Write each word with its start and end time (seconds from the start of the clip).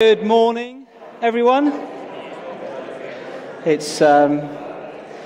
Good 0.00 0.22
morning, 0.22 0.86
everyone. 1.20 1.72
It's, 3.64 4.00
um, 4.00 4.38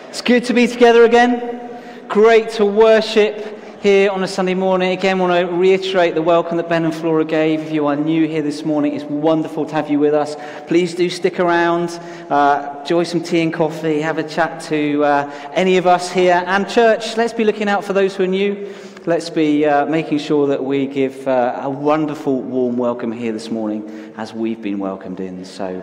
it's 0.09 0.23
good 0.23 0.47
to 0.47 0.55
be 0.55 0.67
together 0.67 1.05
again. 1.05 1.79
Great 2.09 2.49
to 2.53 2.65
worship 2.65 3.83
here 3.83 4.11
on 4.11 4.23
a 4.23 4.27
Sunday 4.27 4.55
morning. 4.55 4.93
Again, 4.93 5.19
want 5.19 5.35
to 5.35 5.55
reiterate 5.55 6.15
the 6.15 6.23
welcome 6.23 6.57
that 6.57 6.71
Ben 6.71 6.87
and 6.87 6.95
Flora 6.95 7.27
gave. 7.27 7.61
If 7.61 7.71
you 7.71 7.87
are 7.87 7.97
new 7.97 8.27
here 8.27 8.41
this 8.41 8.65
morning, 8.65 8.95
it's 8.95 9.05
wonderful 9.05 9.67
to 9.67 9.75
have 9.75 9.91
you 9.91 9.99
with 9.99 10.15
us. 10.15 10.37
Please 10.69 10.95
do 10.95 11.11
stick 11.11 11.39
around, 11.39 11.91
uh, 12.31 12.79
enjoy 12.81 13.03
some 13.03 13.23
tea 13.23 13.43
and 13.43 13.53
coffee, 13.53 14.01
have 14.01 14.17
a 14.17 14.27
chat 14.27 14.63
to 14.63 15.05
uh, 15.05 15.51
any 15.53 15.77
of 15.77 15.87
us 15.87 16.11
here. 16.11 16.43
And 16.47 16.67
church, 16.67 17.19
let's 17.19 17.35
be 17.35 17.45
looking 17.45 17.69
out 17.69 17.85
for 17.85 17.93
those 17.93 18.17
who 18.17 18.23
are 18.23 18.27
new. 18.27 18.73
Let's 19.05 19.31
be 19.31 19.67
uh, 19.67 19.85
making 19.87 20.19
sure 20.19 20.47
that 20.47 20.63
we 20.63 20.87
give 20.87 21.27
uh, 21.27 21.59
a 21.61 21.69
wonderful, 21.69 22.41
warm 22.41 22.77
welcome 22.77 23.11
here 23.11 23.33
this 23.33 23.51
morning 23.51 24.15
as 24.17 24.33
we've 24.33 24.63
been 24.63 24.79
welcomed 24.79 25.19
in. 25.19 25.45
So, 25.45 25.83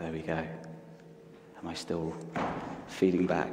there 0.00 0.12
we 0.12 0.20
go. 0.20 0.32
Am 0.32 1.68
I 1.68 1.74
still 1.74 2.14
feeding 2.86 3.26
back? 3.26 3.50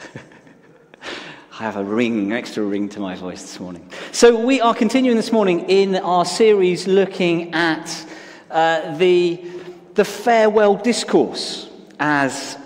I 1.04 1.58
have 1.58 1.76
a 1.76 1.84
ring, 1.84 2.32
extra 2.32 2.64
ring 2.64 2.88
to 2.88 3.00
my 3.00 3.14
voice 3.14 3.42
this 3.42 3.60
morning. 3.60 3.88
So, 4.10 4.44
we 4.44 4.60
are 4.60 4.74
continuing 4.74 5.16
this 5.16 5.30
morning 5.30 5.70
in 5.70 5.94
our 5.94 6.24
series 6.24 6.88
looking 6.88 7.54
at 7.54 8.06
uh, 8.50 8.96
the, 8.96 9.40
the 9.94 10.04
farewell 10.04 10.74
discourse 10.74 11.68
as 12.00 12.58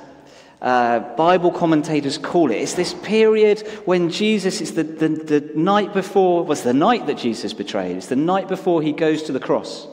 uh, 0.67 0.99
Bible 1.15 1.53
commentators 1.53 2.19
call 2.19 2.51
it. 2.51 2.57
It's 2.57 2.75
this 2.75 2.93
period 2.93 3.61
when 3.85 4.11
Jesus 4.11 4.61
is 4.61 4.75
the, 4.75 4.83
the, 4.83 5.09
the 5.09 5.41
night 5.55 5.95
before, 5.95 6.45
was 6.45 6.63
the 6.65 6.75
night 6.75 7.07
that 7.07 7.19
Jesus 7.19 7.53
betrayed. 7.53 7.97
It's 7.97 8.09
the 8.09 8.17
night 8.17 8.49
before 8.49 8.83
he 8.83 8.91
goes 8.91 9.23
to 9.25 9.33
the 9.33 9.39
cross. 9.39 9.87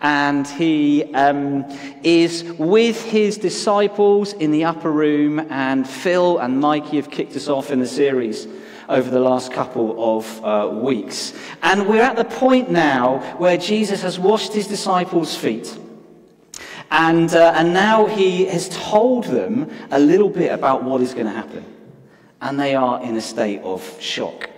And 0.00 0.48
he 0.48 1.14
um, 1.14 1.64
is 2.02 2.42
with 2.58 3.00
his 3.04 3.38
disciples 3.38 4.32
in 4.32 4.50
the 4.50 4.64
upper 4.64 4.90
room, 4.90 5.38
and 5.48 5.88
Phil 5.88 6.38
and 6.38 6.58
Mikey 6.58 6.96
have 6.96 7.12
kicked 7.12 7.36
us 7.36 7.46
off 7.46 7.70
in 7.70 7.78
the 7.78 7.86
series 7.86 8.48
over 8.88 9.08
the 9.08 9.20
last 9.20 9.52
couple 9.52 10.18
of 10.18 10.44
uh, 10.44 10.74
weeks. 10.74 11.34
And 11.62 11.88
we're 11.88 12.02
at 12.02 12.16
the 12.16 12.24
point 12.24 12.68
now 12.68 13.18
where 13.38 13.56
Jesus 13.56 14.02
has 14.02 14.18
washed 14.18 14.54
his 14.54 14.66
disciples' 14.66 15.36
feet. 15.36 15.78
And, 16.90 17.32
uh, 17.34 17.52
and 17.56 17.72
now 17.72 18.06
he 18.06 18.46
has 18.46 18.68
told 18.68 19.24
them 19.24 19.70
a 19.90 19.98
little 19.98 20.28
bit 20.28 20.52
about 20.52 20.82
what 20.82 21.00
is 21.00 21.14
going 21.14 21.26
to 21.26 21.32
happen. 21.32 21.64
And 22.40 22.58
they 22.58 22.74
are 22.74 23.02
in 23.02 23.16
a 23.16 23.20
state 23.20 23.60
of 23.62 24.00
shock. 24.00 24.50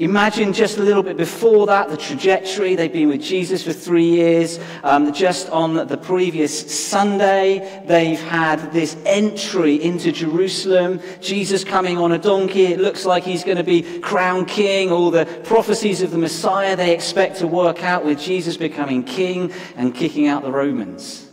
Imagine 0.00 0.54
just 0.54 0.78
a 0.78 0.82
little 0.82 1.02
bit 1.02 1.18
before 1.18 1.66
that, 1.66 1.90
the 1.90 1.96
trajectory. 1.98 2.74
They've 2.74 2.90
been 2.90 3.10
with 3.10 3.20
Jesus 3.20 3.62
for 3.62 3.74
three 3.74 4.08
years. 4.08 4.58
Um, 4.82 5.12
just 5.12 5.50
on 5.50 5.74
the 5.74 5.98
previous 5.98 6.58
Sunday, 6.88 7.84
they've 7.86 8.18
had 8.18 8.72
this 8.72 8.96
entry 9.04 9.74
into 9.74 10.10
Jerusalem. 10.10 11.02
Jesus 11.20 11.64
coming 11.64 11.98
on 11.98 12.12
a 12.12 12.18
donkey. 12.18 12.64
It 12.64 12.80
looks 12.80 13.04
like 13.04 13.24
he's 13.24 13.44
going 13.44 13.58
to 13.58 13.62
be 13.62 14.00
crowned 14.00 14.48
king. 14.48 14.90
All 14.90 15.10
the 15.10 15.26
prophecies 15.44 16.00
of 16.00 16.12
the 16.12 16.18
Messiah 16.18 16.76
they 16.76 16.94
expect 16.94 17.36
to 17.40 17.46
work 17.46 17.84
out 17.84 18.02
with 18.02 18.18
Jesus 18.18 18.56
becoming 18.56 19.04
king 19.04 19.52
and 19.76 19.94
kicking 19.94 20.26
out 20.26 20.42
the 20.42 20.50
Romans. 20.50 21.29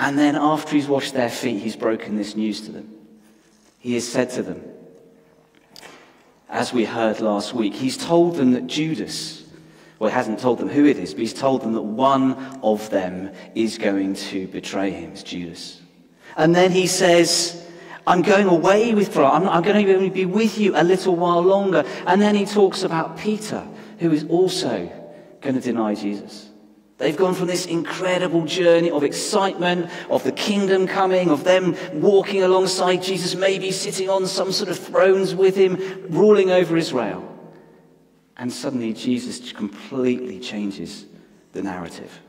And 0.00 0.18
then 0.18 0.34
after 0.34 0.74
he's 0.74 0.88
washed 0.88 1.12
their 1.12 1.28
feet, 1.28 1.60
he's 1.60 1.76
broken 1.76 2.16
this 2.16 2.34
news 2.34 2.62
to 2.62 2.72
them. 2.72 2.90
He 3.78 3.94
has 3.94 4.08
said 4.08 4.30
to 4.30 4.42
them, 4.42 4.64
as 6.48 6.72
we 6.72 6.86
heard 6.86 7.20
last 7.20 7.54
week, 7.54 7.74
he's 7.74 7.98
told 7.98 8.36
them 8.36 8.52
that 8.52 8.66
Judas, 8.66 9.44
well, 9.98 10.08
he 10.08 10.14
hasn't 10.14 10.40
told 10.40 10.58
them 10.58 10.68
who 10.68 10.86
it 10.86 10.96
is, 10.96 11.12
but 11.12 11.20
he's 11.20 11.34
told 11.34 11.60
them 11.60 11.74
that 11.74 11.82
one 11.82 12.58
of 12.62 12.88
them 12.88 13.30
is 13.54 13.76
going 13.76 14.14
to 14.14 14.46
betray 14.48 14.90
him, 14.90 15.12
it's 15.12 15.22
Judas. 15.22 15.80
And 16.36 16.54
then 16.54 16.72
he 16.72 16.86
says, 16.86 17.68
I'm 18.06 18.22
going 18.22 18.48
away 18.48 18.94
with. 18.94 19.16
I'm, 19.16 19.46
I'm 19.48 19.62
going 19.62 19.86
to 19.86 20.10
be 20.10 20.24
with 20.24 20.58
you 20.58 20.74
a 20.76 20.82
little 20.82 21.14
while 21.14 21.42
longer. 21.42 21.84
And 22.06 22.22
then 22.22 22.34
he 22.34 22.46
talks 22.46 22.82
about 22.82 23.18
Peter, 23.18 23.66
who 23.98 24.10
is 24.12 24.24
also 24.24 24.90
going 25.42 25.56
to 25.56 25.60
deny 25.60 25.94
Jesus. 25.94 26.49
They've 27.00 27.16
gone 27.16 27.32
from 27.34 27.46
this 27.46 27.64
incredible 27.64 28.44
journey 28.44 28.90
of 28.90 29.04
excitement, 29.04 29.90
of 30.10 30.22
the 30.22 30.32
kingdom 30.32 30.86
coming, 30.86 31.30
of 31.30 31.44
them 31.44 31.74
walking 31.94 32.42
alongside 32.42 32.98
Jesus, 32.98 33.34
maybe 33.34 33.70
sitting 33.70 34.10
on 34.10 34.26
some 34.26 34.52
sort 34.52 34.68
of 34.68 34.78
thrones 34.78 35.34
with 35.34 35.56
him, 35.56 35.78
ruling 36.10 36.50
over 36.50 36.76
Israel. 36.76 37.26
And 38.36 38.52
suddenly 38.52 38.92
Jesus 38.92 39.50
completely 39.52 40.40
changes 40.40 41.06
the 41.52 41.62
narrative. 41.62 42.20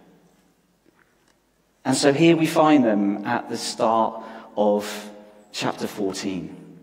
And 1.83 1.97
so 1.97 2.13
here 2.13 2.37
we 2.37 2.47
find 2.47 2.85
them 2.85 3.25
at 3.25 3.49
the 3.49 3.57
start 3.57 4.23
of 4.55 5.11
chapter 5.51 5.85
14. 5.85 6.77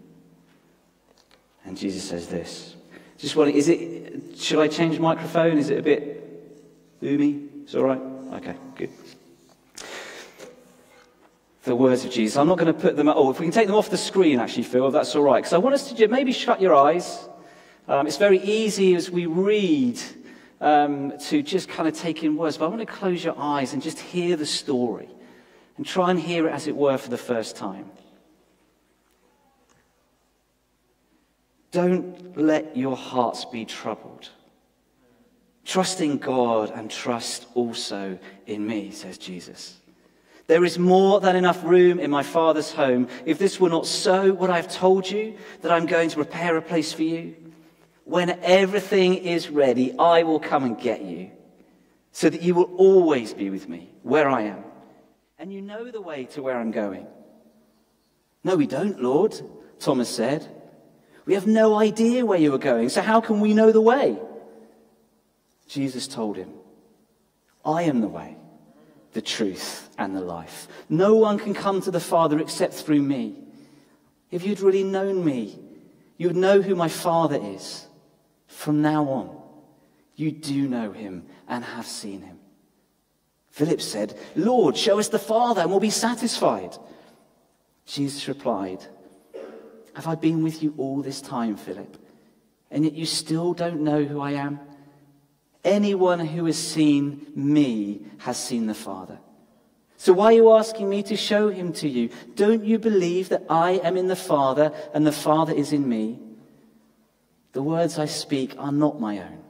And 1.65 1.75
Jesus 1.75 2.05
says 2.05 2.29
this. 2.29 2.77
Just 3.17 3.35
wondering, 3.35 3.57
is 3.57 3.71
it, 3.71 4.37
should 4.37 4.59
I 4.59 4.69
change 4.69 4.99
microphone? 4.99 5.57
Is 5.57 5.71
it 5.71 5.79
a 5.79 5.83
bit 5.83 7.01
boomy? 7.01 7.48
It's 7.69 7.75
all 7.75 7.83
right? 7.83 8.01
Okay, 8.33 8.57
good. 8.77 8.89
The 11.65 11.77
words 11.77 12.03
of 12.03 12.11
Jesus. 12.11 12.39
I'm 12.39 12.49
not 12.49 12.57
going 12.57 12.73
to 12.73 12.81
put 12.81 12.97
them, 12.97 13.09
oh, 13.09 13.31
if 13.31 13.39
we 13.39 13.45
can 13.45 13.53
take 13.53 13.67
them 13.67 13.77
off 13.77 13.91
the 13.91 13.99
screen, 13.99 14.41
actually, 14.41 14.63
Phil, 14.63 14.91
that's 14.91 15.15
all 15.15 15.23
right. 15.23 15.41
Because 15.41 15.53
I 15.53 15.59
want 15.59 15.75
us 15.75 15.93
to 15.93 16.09
maybe 16.09 16.33
shut 16.33 16.63
your 16.63 16.75
eyes. 16.75 17.29
Um, 17.87 18.07
it's 18.07 18.17
very 18.17 18.39
easy 18.39 18.95
as 18.95 19.11
we 19.11 19.27
read 19.27 20.01
um, 20.63 21.13
to 21.27 21.43
just 21.43 21.69
kind 21.69 21.87
of 21.87 21.95
take 21.95 22.25
in 22.25 22.39
words, 22.39 22.57
but 22.57 22.65
I 22.65 22.69
want 22.69 22.81
to 22.81 22.87
close 22.87 23.23
your 23.23 23.39
eyes 23.39 23.75
and 23.75 23.83
just 23.83 23.99
hear 23.99 24.35
the 24.35 24.47
story 24.47 25.11
and 25.77 25.85
try 25.85 26.11
and 26.11 26.19
hear 26.19 26.49
it 26.49 26.53
as 26.53 26.69
it 26.69 26.75
were 26.75 26.97
for 26.97 27.11
the 27.11 27.19
first 27.19 27.55
time. 27.55 27.91
Don't 31.71 32.35
let 32.35 32.79
your 32.79 32.97
hearts 32.97 33.45
be 33.45 33.67
troubled. 33.67 34.31
Trust 35.69 36.01
in 36.01 36.17
God 36.17 36.71
and 36.75 36.91
trust 36.91 37.47
also 37.53 38.19
in 38.47 38.67
me, 38.67 38.91
says 38.91 39.19
Jesus. 39.19 39.77
There 40.47 40.65
is 40.65 40.79
more 40.79 41.21
than 41.21 41.37
enough 41.37 41.63
room 41.63 42.01
in 42.01 42.11
my 42.11 42.23
Father's 42.23 42.73
home. 42.73 43.07
If 43.27 43.39
this 43.39 43.61
were 43.61 43.69
not 43.69 43.85
so, 43.85 44.33
would 44.33 44.49
I 44.49 44.57
have 44.57 44.73
told 44.73 45.11
you 45.11 45.37
that 45.61 45.71
I'm 45.71 45.85
going 45.85 46.09
to 46.09 46.17
prepare 46.17 46.57
a 46.57 46.63
place 46.63 46.95
for 46.95 47.03
you? 47.03 47.37
When 48.05 48.31
everything 48.43 49.17
is 49.17 49.51
ready, 49.51 49.93
I 49.99 50.23
will 50.23 50.41
come 50.41 50.65
and 50.65 50.81
get 50.81 51.03
you, 51.03 51.31
so 52.13 52.31
that 52.31 52.41
you 52.41 52.55
will 52.55 52.75
always 52.79 53.35
be 53.35 53.51
with 53.51 53.69
me 53.69 53.91
where 54.03 54.31
I 54.31 54.45
am. 54.45 54.65
And 55.39 55.53
you 55.53 55.61
know 55.61 55.91
the 55.91 56.01
way 56.01 56.25
to 56.33 56.41
where 56.41 56.57
I'm 56.57 56.71
going. 56.71 57.07
No, 58.43 58.57
we 58.57 58.67
don't, 58.67 59.03
Lord, 59.03 59.39
Thomas 59.81 60.09
said. 60.09 60.49
We 61.27 61.35
have 61.35 61.47
no 61.47 61.79
idea 61.79 62.25
where 62.25 62.39
you 62.39 62.55
are 62.55 62.59
going, 62.73 62.89
so 62.89 63.03
how 63.03 63.21
can 63.21 63.41
we 63.41 63.53
know 63.53 63.71
the 63.71 63.83
way? 63.83 64.19
Jesus 65.69 66.09
told 66.09 66.37
him, 66.37 66.51
I 67.65 67.83
am 67.83 68.01
the 68.01 68.09
way, 68.09 68.37
the 69.13 69.23
truth, 69.23 69.91
and 69.99 70.17
the 70.17 70.21
life. 70.21 70.67
No 70.89 71.15
one 71.15 71.39
can 71.39 71.55
come 71.55 71.83
to 71.83 71.91
the 71.91 72.01
Father 72.01 72.41
except 72.41 72.75
through 72.75 73.03
me. 73.03 73.37
If 74.31 74.45
you'd 74.45 74.61
really 74.61 74.83
known 74.83 75.25
me, 75.25 75.59
you 76.17 76.29
would 76.29 76.37
know 76.37 76.63
who 76.63 76.75
my 76.75 76.89
Father 76.89 77.39
is. 77.41 77.87
From 78.47 78.81
now 78.81 79.05
on, 79.05 79.41
you 80.17 80.33
do 80.33 80.67
know 80.67 80.91
him 80.91 81.27
and 81.47 81.63
have 81.63 81.87
seen 81.87 82.23
him. 82.23 82.39
Philip 83.51 83.81
said, 83.81 84.19
Lord, 84.35 84.77
show 84.77 84.99
us 84.99 85.09
the 85.09 85.19
Father 85.19 85.61
and 85.61 85.71
we'll 85.71 85.81
be 85.81 85.91
satisfied. 85.91 86.77
Jesus 87.85 88.27
replied, 88.27 88.85
Have 89.95 90.07
I 90.07 90.15
been 90.15 90.43
with 90.43 90.63
you 90.63 90.75
all 90.79 91.03
this 91.03 91.21
time, 91.21 91.57
Philip? 91.57 91.97
And 92.71 92.85
yet 92.85 92.95
you 92.95 93.07
still 93.07 93.55
don't 93.55 93.81
know 93.83 94.05
who 94.05 94.21
I 94.21 94.33
am? 94.33 94.61
Anyone 95.65 96.21
who 96.21 96.45
has 96.47 96.59
seen 96.59 97.27
me 97.35 98.03
has 98.19 98.43
seen 98.43 98.67
the 98.67 98.75
Father. 98.75 99.19
So 99.97 100.13
why 100.13 100.27
are 100.27 100.33
you 100.33 100.53
asking 100.53 100.89
me 100.89 101.03
to 101.05 101.17
show 101.17 101.49
him 101.49 101.73
to 101.75 101.89
you? 101.89 102.11
Don't 102.37 102.65
you 102.65 102.79
believe 102.79 103.31
that 103.31 103.43
I 103.51 103.73
am 103.73 103.97
in 103.97 104.07
the 104.07 104.17
Father 104.17 104.73
and 104.95 105.05
the 105.05 105.13
Father 105.13 105.53
is 105.53 105.73
in 105.73 105.89
me? 105.89 106.21
The 107.53 107.63
words 107.63 107.99
I 107.99 108.05
speak 108.05 108.55
are 108.59 108.71
not 108.71 109.01
my 109.01 109.19
own, 109.19 109.43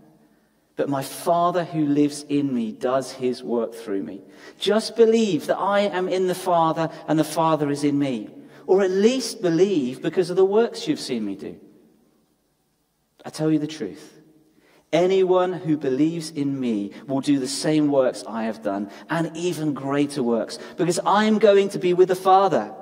but 0.77 0.89
my 0.89 1.03
Father 1.03 1.65
who 1.65 1.85
lives 1.85 2.23
in 2.23 2.55
me 2.55 2.73
does 2.73 3.13
his 3.13 3.43
work 3.43 3.75
through 3.75 4.03
me. 4.03 4.23
Just 4.59 4.97
believe 4.97 5.47
that 5.49 5.59
I 5.59 5.81
am 5.81 6.09
in 6.09 6.27
the 6.27 6.35
Father 6.35 6.91
and 7.07 7.19
the 7.19 7.25
Father 7.25 7.71
is 7.71 7.85
in 7.85 7.99
me. 7.99 8.31
Or 8.67 8.83
at 8.83 8.91
least 8.91 9.43
believe 9.43 10.01
because 10.01 10.31
of 10.31 10.37
the 10.37 10.45
works 10.45 10.89
you've 10.89 11.01
seen 11.01 11.25
me 11.25 11.37
do. 11.37 11.59
I 13.25 13.31
tell 13.31 13.51
you 13.51 13.59
the 13.59 13.67
truth. 13.67 14.18
Anyone 14.93 15.53
who 15.53 15.77
believes 15.77 16.31
in 16.31 16.59
me 16.59 16.93
will 17.07 17.21
do 17.21 17.39
the 17.39 17.49
same 17.49 17.89
works 17.89 18.25
I 18.27 18.45
have 18.45 18.63
done, 18.63 18.91
and 19.11 19.37
even 19.37 19.75
greater 19.75 20.23
works, 20.23 20.59
because 20.77 20.99
I 21.05 21.25
am 21.25 21.39
going 21.39 21.69
to 21.71 21.79
be 21.79 21.93
with 21.93 22.09
the 22.09 22.15
Father. 22.15 22.75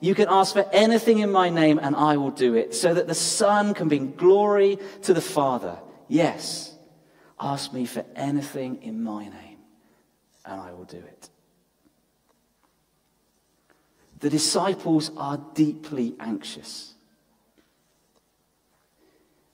You 0.00 0.14
can 0.14 0.28
ask 0.30 0.54
for 0.54 0.66
anything 0.72 1.18
in 1.18 1.30
my 1.30 1.50
name, 1.50 1.78
and 1.78 1.94
I 1.94 2.16
will 2.16 2.30
do 2.30 2.54
it, 2.54 2.74
so 2.74 2.94
that 2.94 3.06
the 3.06 3.14
Son 3.14 3.74
can 3.74 3.88
bring 3.88 4.12
glory 4.12 4.78
to 5.02 5.12
the 5.12 5.20
Father. 5.20 5.78
Yes, 6.08 6.74
ask 7.38 7.74
me 7.74 7.84
for 7.84 8.06
anything 8.16 8.82
in 8.82 9.02
my 9.02 9.24
name, 9.24 9.58
and 10.46 10.58
I 10.60 10.72
will 10.72 10.84
do 10.84 10.96
it. 10.96 11.28
The 14.20 14.30
disciples 14.30 15.10
are 15.16 15.38
deeply 15.54 16.14
anxious. 16.18 16.89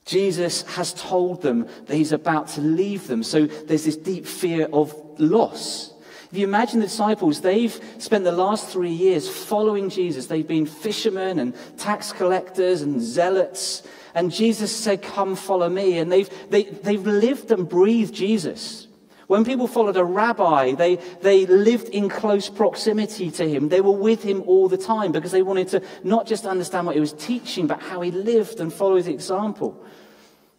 Jesus 0.07 0.63
has 0.63 0.93
told 0.93 1.41
them 1.41 1.67
that 1.85 1.95
he's 1.95 2.13
about 2.13 2.47
to 2.49 2.61
leave 2.61 3.07
them, 3.07 3.21
so 3.21 3.45
there's 3.45 3.83
this 3.83 3.97
deep 3.97 4.25
fear 4.25 4.67
of 4.71 4.95
loss. 5.19 5.93
If 6.31 6.37
you 6.37 6.45
imagine 6.45 6.79
the 6.79 6.87
disciples, 6.87 7.41
they've 7.41 7.79
spent 7.99 8.23
the 8.23 8.31
last 8.31 8.69
three 8.69 8.91
years 8.91 9.29
following 9.29 9.89
Jesus. 9.89 10.27
They've 10.27 10.47
been 10.47 10.65
fishermen 10.65 11.39
and 11.39 11.55
tax 11.77 12.11
collectors 12.11 12.81
and 12.81 13.01
zealots. 13.01 13.83
And 14.13 14.31
Jesus 14.31 14.75
said, 14.75 15.01
Come 15.01 15.35
follow 15.35 15.69
me. 15.69 15.99
And 15.99 16.11
they've, 16.11 16.29
they, 16.49 16.63
they've 16.63 17.05
lived 17.05 17.51
and 17.51 17.67
breathed 17.67 18.13
Jesus. 18.13 18.86
When 19.27 19.43
people 19.43 19.67
followed 19.67 19.97
a 19.97 20.05
rabbi, 20.05 20.73
they, 20.73 20.95
they 21.21 21.45
lived 21.45 21.89
in 21.89 22.07
close 22.07 22.49
proximity 22.49 23.29
to 23.31 23.47
him. 23.47 23.67
They 23.67 23.81
were 23.81 23.91
with 23.91 24.23
him 24.23 24.41
all 24.47 24.69
the 24.69 24.77
time 24.77 25.11
because 25.11 25.33
they 25.33 25.41
wanted 25.41 25.67
to 25.69 25.83
not 26.03 26.25
just 26.25 26.45
understand 26.45 26.87
what 26.87 26.95
he 26.95 27.01
was 27.01 27.11
teaching, 27.11 27.67
but 27.67 27.81
how 27.81 27.99
he 28.01 28.11
lived 28.11 28.61
and 28.61 28.71
follow 28.71 28.95
his 28.95 29.07
example. 29.07 29.83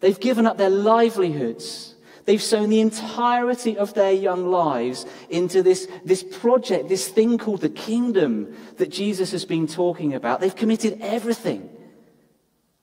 They've 0.01 0.19
given 0.19 0.45
up 0.45 0.57
their 0.57 0.69
livelihoods. 0.69 1.95
They've 2.25 2.41
sown 2.41 2.69
the 2.69 2.79
entirety 2.79 3.75
of 3.75 3.95
their 3.95 4.11
young 4.11 4.51
lives 4.51 5.07
into 5.31 5.63
this, 5.63 5.87
this 6.05 6.21
project, 6.21 6.89
this 6.89 7.07
thing 7.07 7.39
called 7.39 7.61
the 7.61 7.69
kingdom 7.69 8.55
that 8.77 8.91
Jesus 8.91 9.31
has 9.31 9.45
been 9.45 9.65
talking 9.65 10.13
about. 10.13 10.41
They've 10.41 10.55
committed 10.55 10.99
everything. 11.01 11.71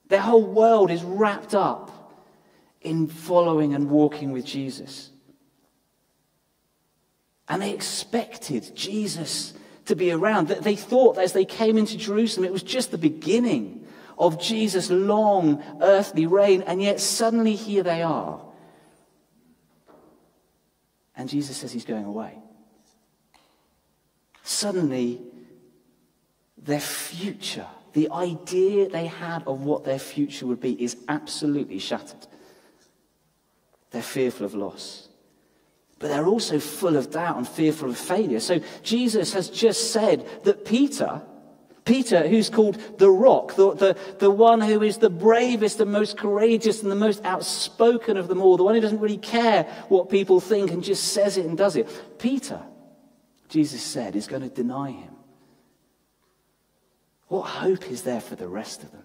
Their 0.09 0.19
whole 0.19 0.45
world 0.45 0.91
is 0.91 1.01
wrapped 1.01 1.55
up 1.55 2.13
in 2.81 3.07
following 3.07 3.73
and 3.73 3.89
walking 3.89 4.33
with 4.33 4.45
Jesus. 4.45 5.11
And 7.49 7.61
they 7.61 7.73
expected 7.73 8.75
Jesus 8.75 9.53
to 9.85 9.95
be 9.95 10.11
around. 10.11 10.47
They 10.49 10.75
thought 10.75 11.17
as 11.17 11.33
they 11.33 11.45
came 11.45 11.77
into 11.77 11.97
Jerusalem, 11.97 12.45
it 12.45 12.51
was 12.51 12.63
just 12.63 12.91
the 12.91 12.97
beginning 12.97 13.87
of 14.17 14.41
Jesus' 14.41 14.89
long 14.89 15.63
earthly 15.81 16.25
reign. 16.25 16.61
And 16.63 16.81
yet 16.81 16.99
suddenly 16.99 17.55
here 17.55 17.83
they 17.83 18.01
are. 18.01 18.41
And 21.15 21.29
Jesus 21.29 21.57
says 21.57 21.71
he's 21.71 21.85
going 21.85 22.05
away. 22.05 22.37
Suddenly, 24.43 25.21
their 26.57 26.79
future, 26.79 27.65
the 27.93 28.09
idea 28.11 28.89
they 28.89 29.07
had 29.07 29.43
of 29.47 29.61
what 29.61 29.83
their 29.83 29.99
future 29.99 30.45
would 30.45 30.59
be, 30.59 30.81
is 30.81 30.97
absolutely 31.07 31.79
shattered. 31.79 32.27
They're 33.91 34.01
fearful 34.01 34.45
of 34.45 34.53
loss 34.53 35.06
but 35.99 36.09
they're 36.09 36.27
also 36.27 36.59
full 36.59 36.95
of 36.95 37.09
doubt 37.11 37.37
and 37.37 37.47
fearful 37.47 37.89
of 37.89 37.97
failure. 37.97 38.39
So 38.39 38.59
Jesus 38.83 39.33
has 39.33 39.49
just 39.49 39.91
said 39.91 40.27
that 40.43 40.63
Peter, 40.63 41.21
Peter, 41.85 42.27
who's 42.27 42.49
called 42.49 42.77
the 42.99 43.09
rock, 43.09 43.55
the, 43.55 43.73
the, 43.73 43.97
the 44.19 44.29
one 44.29 44.61
who 44.61 44.83
is 44.83 44.97
the 44.97 45.09
bravest 45.09 45.79
and 45.79 45.91
most 45.91 46.17
courageous 46.17 46.83
and 46.83 46.91
the 46.91 46.95
most 46.95 47.23
outspoken 47.23 48.17
of 48.17 48.27
them 48.27 48.41
all, 48.41 48.57
the 48.57 48.63
one 48.63 48.75
who 48.75 48.81
doesn't 48.81 48.99
really 48.99 49.17
care 49.17 49.63
what 49.89 50.09
people 50.09 50.39
think 50.39 50.71
and 50.71 50.83
just 50.83 51.13
says 51.13 51.37
it 51.37 51.45
and 51.45 51.57
does 51.57 51.75
it, 51.75 51.89
Peter, 52.19 52.61
Jesus 53.49 53.81
said, 53.81 54.15
is 54.15 54.27
going 54.27 54.43
to 54.43 54.49
deny 54.49 54.91
him. 54.91 55.15
What 57.27 57.43
hope 57.43 57.89
is 57.89 58.03
there 58.03 58.21
for 58.21 58.35
the 58.35 58.47
rest 58.47 58.83
of 58.83 58.91
them? 58.91 59.03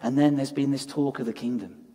And 0.00 0.18
then 0.18 0.36
there's 0.36 0.52
been 0.52 0.70
this 0.70 0.86
talk 0.86 1.18
of 1.18 1.26
the 1.26 1.32
kingdom. 1.32 1.87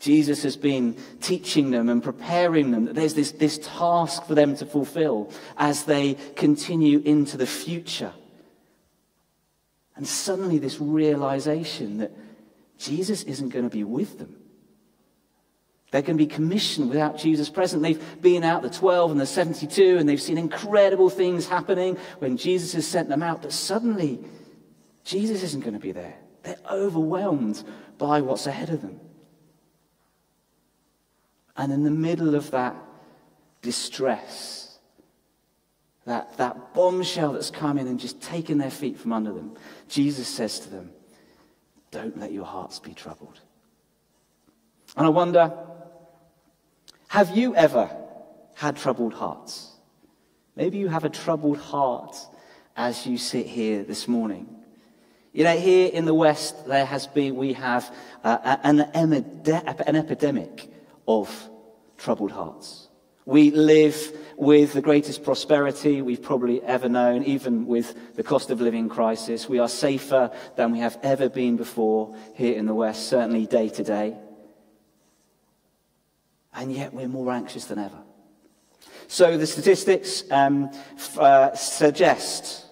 Jesus 0.00 0.42
has 0.44 0.56
been 0.56 0.96
teaching 1.20 1.70
them 1.70 1.90
and 1.90 2.02
preparing 2.02 2.70
them 2.70 2.86
that 2.86 2.94
there's 2.94 3.12
this, 3.12 3.32
this 3.32 3.58
task 3.58 4.24
for 4.24 4.34
them 4.34 4.56
to 4.56 4.64
fulfill 4.64 5.30
as 5.58 5.84
they 5.84 6.14
continue 6.36 7.00
into 7.04 7.36
the 7.36 7.46
future. 7.46 8.12
And 9.94 10.08
suddenly, 10.08 10.58
this 10.58 10.80
realization 10.80 11.98
that 11.98 12.12
Jesus 12.78 13.22
isn't 13.24 13.50
going 13.50 13.64
to 13.64 13.70
be 13.70 13.84
with 13.84 14.18
them. 14.18 14.36
They're 15.90 16.00
going 16.00 16.16
to 16.16 16.24
be 16.24 16.30
commissioned 16.30 16.88
without 16.88 17.18
Jesus 17.18 17.50
present. 17.50 17.82
They've 17.82 18.22
been 18.22 18.42
out 18.42 18.62
the 18.62 18.70
12 18.70 19.10
and 19.10 19.20
the 19.20 19.26
72, 19.26 19.98
and 19.98 20.08
they've 20.08 20.22
seen 20.22 20.38
incredible 20.38 21.10
things 21.10 21.46
happening 21.46 21.98
when 22.20 22.38
Jesus 22.38 22.72
has 22.72 22.86
sent 22.86 23.10
them 23.10 23.22
out. 23.22 23.42
But 23.42 23.52
suddenly, 23.52 24.20
Jesus 25.04 25.42
isn't 25.42 25.60
going 25.60 25.74
to 25.74 25.80
be 25.80 25.92
there. 25.92 26.14
They're 26.42 26.56
overwhelmed 26.70 27.62
by 27.98 28.22
what's 28.22 28.46
ahead 28.46 28.70
of 28.70 28.80
them. 28.80 28.98
And 31.60 31.74
in 31.74 31.84
the 31.84 31.90
middle 31.90 32.34
of 32.34 32.52
that 32.52 32.74
distress, 33.60 34.78
that, 36.06 36.38
that 36.38 36.72
bombshell 36.72 37.34
that's 37.34 37.50
come 37.50 37.76
in 37.76 37.86
and 37.86 38.00
just 38.00 38.18
taken 38.22 38.56
their 38.56 38.70
feet 38.70 38.98
from 38.98 39.12
under 39.12 39.30
them, 39.30 39.58
Jesus 39.86 40.26
says 40.26 40.60
to 40.60 40.70
them, 40.70 40.90
Don't 41.90 42.18
let 42.18 42.32
your 42.32 42.46
hearts 42.46 42.78
be 42.78 42.94
troubled. 42.94 43.40
And 44.96 45.04
I 45.04 45.10
wonder, 45.10 45.52
have 47.08 47.36
you 47.36 47.54
ever 47.54 47.94
had 48.54 48.78
troubled 48.78 49.12
hearts? 49.12 49.70
Maybe 50.56 50.78
you 50.78 50.88
have 50.88 51.04
a 51.04 51.10
troubled 51.10 51.58
heart 51.58 52.16
as 52.74 53.06
you 53.06 53.18
sit 53.18 53.44
here 53.44 53.84
this 53.84 54.08
morning. 54.08 54.48
You 55.34 55.44
know, 55.44 55.58
here 55.58 55.90
in 55.92 56.06
the 56.06 56.14
West, 56.14 56.66
there 56.66 56.86
has 56.86 57.06
been, 57.06 57.36
we 57.36 57.52
have 57.52 57.94
uh, 58.24 58.56
an, 58.64 58.80
an 58.80 59.12
epidemic 59.94 60.70
of 61.06 61.49
troubled 62.00 62.32
hearts. 62.32 62.88
We 63.26 63.50
live 63.50 64.16
with 64.36 64.72
the 64.72 64.80
greatest 64.80 65.22
prosperity 65.22 66.02
we've 66.02 66.22
probably 66.22 66.62
ever 66.62 66.88
known, 66.88 67.22
even 67.24 67.66
with 67.66 68.16
the 68.16 68.22
cost 68.22 68.50
of 68.50 68.60
living 68.60 68.88
crisis. 68.88 69.48
We 69.48 69.58
are 69.58 69.68
safer 69.68 70.32
than 70.56 70.72
we 70.72 70.78
have 70.80 70.98
ever 71.02 71.28
been 71.28 71.56
before 71.56 72.16
here 72.34 72.56
in 72.56 72.66
the 72.66 72.74
West, 72.74 73.08
certainly 73.08 73.46
day 73.46 73.68
to 73.68 73.84
day. 73.84 74.16
And 76.54 76.72
yet 76.72 76.92
we're 76.92 77.06
more 77.06 77.30
anxious 77.30 77.66
than 77.66 77.78
ever. 77.78 78.02
So 79.06 79.36
the 79.36 79.46
statistics 79.46 80.24
um, 80.30 80.70
uh, 81.18 81.54
suggest, 81.54 82.64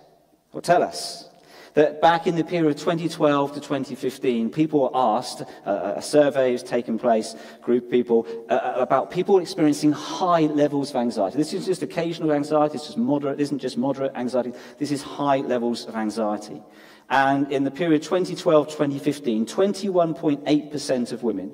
or 0.52 0.60
tell 0.60 0.82
us, 0.82 1.27
that 1.74 2.00
back 2.00 2.26
in 2.26 2.36
the 2.36 2.44
period 2.44 2.70
of 2.70 2.76
2012 2.76 3.54
to 3.54 3.60
2015, 3.60 4.50
people 4.50 4.80
were 4.80 4.90
asked, 4.94 5.42
uh, 5.66 5.94
a 5.96 6.02
survey 6.02 6.52
was 6.52 6.62
taken 6.62 6.98
place, 6.98 7.34
group 7.62 7.90
people, 7.90 8.26
uh, 8.48 8.54
uh, 8.54 8.74
about 8.76 9.10
people 9.10 9.38
experiencing 9.38 9.92
high 9.92 10.42
levels 10.42 10.90
of 10.90 10.96
anxiety. 10.96 11.36
This 11.36 11.52
is 11.52 11.66
just 11.66 11.82
occasional 11.82 12.32
anxiety, 12.32 12.76
it's 12.76 12.86
just 12.86 12.98
moderate, 12.98 13.40
is 13.40 13.48
isn't 13.48 13.58
just 13.58 13.76
moderate 13.76 14.12
anxiety, 14.14 14.52
this 14.78 14.92
is 14.92 15.02
high 15.02 15.38
levels 15.38 15.86
of 15.86 15.96
anxiety. 15.96 16.62
And 17.10 17.50
in 17.50 17.64
the 17.64 17.70
period 17.70 18.02
2012 18.02 18.68
2015, 18.68 19.46
21.8% 19.46 21.12
of 21.12 21.22
women, 21.22 21.52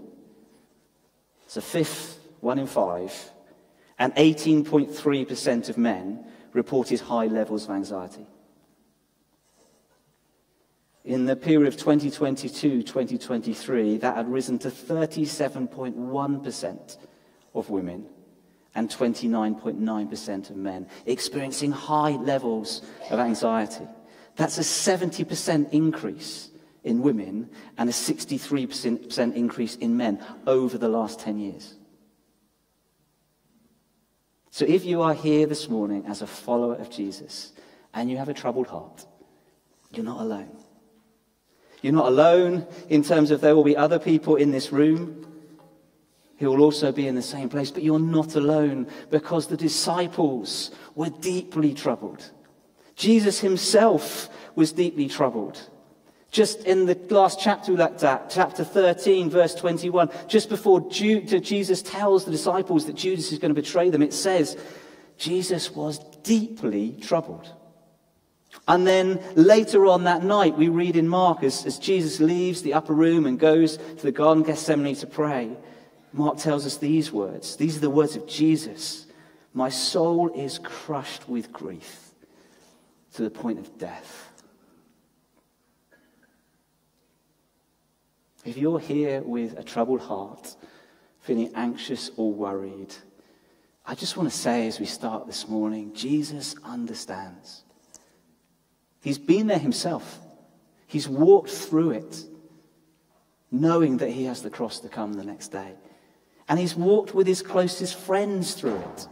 it's 1.45 1.57
a 1.57 1.63
fifth, 1.63 2.19
one 2.41 2.59
in 2.59 2.67
five, 2.67 3.31
and 3.99 4.15
18.3% 4.17 5.69
of 5.69 5.79
men 5.79 6.25
reported 6.53 7.01
high 7.01 7.27
levels 7.27 7.65
of 7.65 7.71
anxiety. 7.71 8.27
In 11.05 11.27
the 11.27 11.37
period 11.37 11.69
of 11.69 11.77
2022 11.77 12.83
2023, 12.83 13.99
that 13.99 14.17
had 14.17 14.29
risen 14.29 14.59
to 14.61 14.71
37.1% 14.71 16.97
of 17.55 17.69
women 17.69 18.07
and 18.75 18.89
29.9% 18.89 20.51
of 20.51 20.57
men 20.57 20.89
experiencing 21.05 21.73
high 21.73 22.17
levels 22.17 22.81
of 23.11 23.21
anxiety. 23.21 23.87
That's 24.37 24.59
a 24.59 24.63
70% 24.63 25.73
increase 25.73 26.51
in 26.83 27.03
women 27.03 27.51
and 27.79 27.89
a 27.89 27.93
63% 27.93 29.35
increase 29.35 29.77
in 29.77 29.97
men 29.97 30.25
over 30.47 30.79
the 30.79 30.89
last 30.89 31.21
10 31.21 31.39
years. 31.39 31.75
So 34.51 34.65
if 34.65 34.85
you 34.85 35.03
are 35.03 35.15
here 35.15 35.47
this 35.47 35.69
morning 35.69 36.07
as 36.07 36.23
a 36.23 36.27
follower 36.27 36.77
of 36.77 36.91
Jesus 36.91 37.53
and 37.93 38.11
you 38.11 38.17
have 38.17 38.29
a 38.29 38.35
troubled 38.35 38.69
heart, 38.69 39.07
you're 39.93 40.05
not 40.05 40.21
alone. 40.21 40.64
You're 41.85 41.93
not 41.93 42.07
alone 42.07 42.67
in 42.89 43.03
terms 43.03 43.31
of 43.31 43.43
there 43.43 43.55
will 43.55 43.63
be 43.63 43.77
other 43.77 43.99
people 43.99 44.37
in 44.37 44.53
this 44.53 44.73
room 44.73 45.27
who 46.39 46.49
will 46.49 46.63
also 46.63 46.93
be 46.93 47.07
in 47.07 47.15
the 47.15 47.21
same 47.21 47.51
place, 47.51 47.71
but 47.71 47.83
you're 47.83 47.99
not 47.99 48.37
alone 48.37 48.87
because 49.11 49.49
the 49.49 49.57
disciples 49.59 50.71
were 50.95 51.11
deeply 51.11 51.75
troubled. 51.75 52.31
Jesus 52.97 53.39
himself 53.39 54.31
was 54.55 54.73
deeply 54.73 55.09
troubled. 55.09 55.61
Just 56.31 56.65
in 56.65 56.87
the 56.87 56.95
last 57.11 57.39
chapter 57.39 57.77
chapter 58.31 58.65
13, 58.65 59.29
verse 59.29 59.55
21, 59.55 60.09
just 60.27 60.49
before 60.49 60.89
Jesus 60.89 61.83
tells 61.83 62.25
the 62.25 62.31
disciples 62.31 62.87
that 62.87 62.97
Judas 62.97 63.31
is 63.31 63.39
going 63.39 63.55
to 63.55 63.61
betray 63.61 63.91
them, 63.91 64.01
it 64.01 64.15
says, 64.15 64.57
Jesus 65.19 65.71
was 65.71 65.99
deeply 66.23 66.93
troubled. 67.03 67.53
And 68.67 68.87
then 68.87 69.23
later 69.35 69.87
on 69.87 70.05
that 70.05 70.25
night, 70.25 70.57
we 70.57 70.69
read 70.69 70.97
in 70.97 71.07
Mark 71.07 71.43
as, 71.43 71.67
as 71.67 71.79
Jesus 71.79 72.19
leaves 72.19 72.63
the 72.63 72.75
upper 72.75 72.95
room 72.95 73.27
and 73.27 73.39
goes 73.39 73.77
to 73.77 74.03
the 74.03 74.13
Garden 74.13 74.41
of 74.41 74.47
Gethsemane 74.47 74.97
to 74.97 75.07
pray. 75.07 75.51
Mark 76.13 76.39
tells 76.39 76.65
us 76.65 76.79
these 76.79 77.13
words. 77.13 77.57
These 77.57 77.77
are 77.77 77.81
the 77.81 77.91
words 77.91 78.17
of 78.17 78.27
Jesus. 78.27 79.07
My 79.53 79.69
soul 79.69 80.31
is 80.35 80.59
crushed 80.59 81.29
with 81.29 81.53
grief 81.53 82.11
to 83.15 83.23
the 83.23 83.31
point 83.31 83.59
of 83.59 83.79
death. 83.79 84.31
If 88.45 88.57
you're 88.57 88.81
here 88.81 89.21
with 89.23 89.59
a 89.59 89.63
troubled 89.63 90.01
heart, 90.01 90.55
feeling 91.21 91.51
anxious 91.55 92.11
or 92.17 92.33
worried, 92.33 92.95
I 93.85 93.95
just 93.95 94.17
want 94.17 94.31
to 94.31 94.37
say 94.37 94.67
as 94.67 94.81
we 94.81 94.87
start 94.87 95.27
this 95.27 95.49
morning 95.49 95.93
Jesus 95.95 96.55
understands. 96.65 97.64
He's 99.05 99.19
been 99.19 99.49
there 99.49 99.59
himself, 99.59 100.19
he's 100.87 101.07
walked 101.07 101.51
through 101.51 101.91
it, 101.91 102.25
knowing 103.51 103.99
that 103.99 104.09
he 104.09 104.25
has 104.25 104.41
the 104.41 104.49
cross 104.49 104.81
to 104.81 104.89
come 104.89 105.13
the 105.13 105.23
next 105.23 105.49
day. 105.49 105.75
And 106.49 106.59
he's 106.59 106.75
walked 106.75 107.15
with 107.15 107.27
his 107.27 107.43
closest 107.43 107.97
friends 107.97 108.55
through 108.55 108.79
it. 108.79 109.09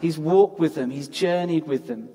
He's 0.00 0.18
walked 0.18 0.58
with 0.58 0.74
them, 0.74 0.90
he's 0.90 1.06
journeyed 1.06 1.68
with 1.68 1.86
them. 1.86 2.08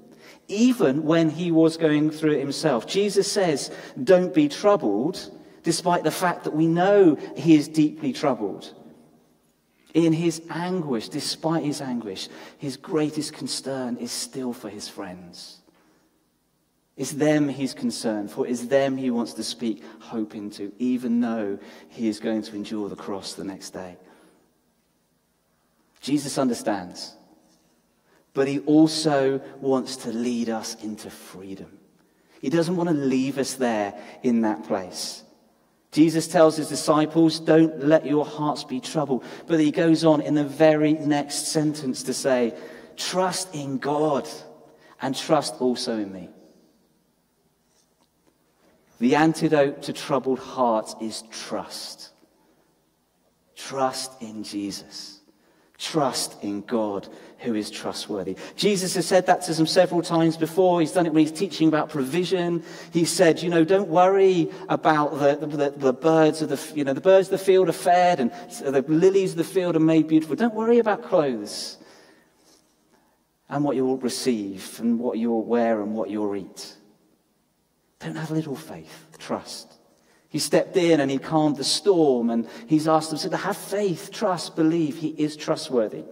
Even 0.50 1.03
when 1.03 1.30
he 1.30 1.50
was 1.50 1.77
going 1.77 2.12
through 2.12 2.34
it 2.34 2.42
himself. 2.42 2.86
Jesus 2.88 3.32
says, 3.32 3.72
Don't 4.03 4.34
be 4.34 4.50
troubled, 4.50 5.32
despite 5.63 6.03
the 6.03 6.12
fact 6.12 6.44
that 6.44 6.53
we 6.53 6.68
know 6.68 7.15
he 7.38 7.56
is 7.56 7.70
deeply 7.70 8.12
troubled. 8.12 8.74
In 9.94 10.12
his 10.12 10.42
anguish, 10.50 11.08
despite 11.08 11.63
his 11.63 11.80
anguish, 11.80 12.27
his 12.58 12.75
greatest 12.75 13.32
concern 13.32 13.96
is 13.96 14.12
still 14.12 14.51
for 14.51 14.68
his 14.68 14.89
friends. 14.89 15.62
It's 16.96 17.12
them 17.12 17.50
he's 17.50 17.74
concerned 17.74 18.30
for. 18.30 18.46
It's 18.48 18.68
them 18.68 18.98
he 18.98 19.10
wants 19.10 19.34
to 19.34 19.44
speak 19.44 19.84
hope 20.00 20.36
into, 20.36 20.72
even 20.78 21.20
though 21.20 21.58
he 21.90 22.08
is 22.08 22.20
going 22.20 22.44
to 22.44 22.56
endure 22.56 22.88
the 22.88 22.96
cross 22.96 23.34
the 23.34 23.44
next 23.44 23.72
day. 23.72 23.98
Jesus 26.02 26.38
understands, 26.38 27.16
but 28.34 28.48
he 28.48 28.60
also 28.60 29.40
wants 29.60 29.96
to 29.98 30.10
lead 30.12 30.50
us 30.50 30.76
into 30.84 31.10
freedom. 31.10 31.80
He 32.42 32.50
doesn't 32.50 32.76
want 32.76 32.90
to 32.90 32.96
leave 32.96 33.38
us 33.38 33.54
there 33.54 33.94
in 34.22 34.42
that 34.42 34.66
place. 34.66 35.24
Jesus 35.94 36.28
tells 36.28 36.58
his 36.58 36.68
disciples, 36.68 37.40
Don't 37.40 37.86
let 37.86 38.06
your 38.06 38.26
hearts 38.26 38.64
be 38.64 38.82
troubled. 38.82 39.24
But 39.48 39.60
he 39.60 39.72
goes 39.72 40.04
on 40.04 40.22
in 40.22 40.34
the 40.34 40.44
very 40.44 40.94
next 40.94 41.50
sentence 41.50 42.04
to 42.04 42.14
say, 42.14 42.54
Trust 42.98 43.56
in 43.56 43.78
God 43.78 44.28
and 45.02 45.16
trust 45.16 45.56
also 45.62 45.98
in 45.98 46.12
me. 46.12 46.30
The 49.03 49.15
antidote 49.15 49.81
to 49.81 49.91
troubled 49.91 50.39
hearts 50.39 50.95
is 51.01 51.24
trust. 51.29 52.12
Trust 53.53 54.22
in 54.22 54.45
Jesus. 54.45 55.19
Trust 55.77 56.41
in 56.41 56.62
God 56.62 57.10
who 57.39 57.53
is 57.53 57.69
trustworthy. 57.69 58.38
Jesus 58.55 58.95
has 58.95 59.05
said 59.05 59.25
that 59.25 59.41
to 59.41 59.53
them 59.55 59.67
several 59.67 60.01
times 60.01 60.38
before. 60.38 60.79
He's 60.79 60.93
done 60.93 61.05
it 61.05 61.12
when 61.12 61.25
he's 61.25 61.38
teaching 61.38 61.67
about 61.67 61.89
provision. 61.89 62.63
He 62.93 63.03
said, 63.03 63.43
you 63.43 63.50
know, 63.50 63.65
don't 63.65 63.89
worry 63.89 64.50
about 64.69 65.19
the, 65.19 65.48
the, 65.48 65.72
the 65.72 65.91
birds 65.91 66.41
of 66.41 66.48
the, 66.48 66.72
you 66.74 66.86
know, 66.86 66.93
the 66.93 67.01
birds 67.01 67.27
of 67.27 67.31
the 67.33 67.45
field 67.45 67.67
are 67.67 67.74
fed 67.74 68.22
and 68.22 68.31
the 68.62 68.86
lilies 68.88 69.31
of 69.31 69.38
the 69.38 69.43
field 69.43 69.75
are 69.75 69.81
made 69.81 70.07
beautiful. 70.07 70.38
Don't 70.38 70.55
worry 70.55 70.79
about 70.79 71.03
clothes 71.03 71.77
and 73.50 73.65
what 73.65 73.75
you'll 73.75 73.98
receive 73.98 74.79
and 74.79 74.98
what 74.98 75.17
you'll 75.17 75.43
wear 75.43 75.81
and 75.81 75.93
what 75.93 76.10
you'll 76.10 76.38
eat. 76.38 76.77
Don't 78.03 78.15
have 78.15 78.31
little 78.31 78.55
faith, 78.55 79.07
trust. 79.17 79.72
He 80.27 80.39
stepped 80.39 80.75
in 80.75 81.00
and 81.00 81.10
he 81.10 81.19
calmed 81.19 81.55
the 81.55 81.63
storm 81.63 82.29
and 82.31 82.48
he's 82.67 82.88
asked 82.88 83.12
them 83.12 83.31
to 83.31 83.38
have 83.38 83.55
faith, 83.55 84.10
trust, 84.12 84.55
believe. 84.57 84.98
He 84.98 85.10
is 85.10 85.38
trustworthy. 85.38 86.03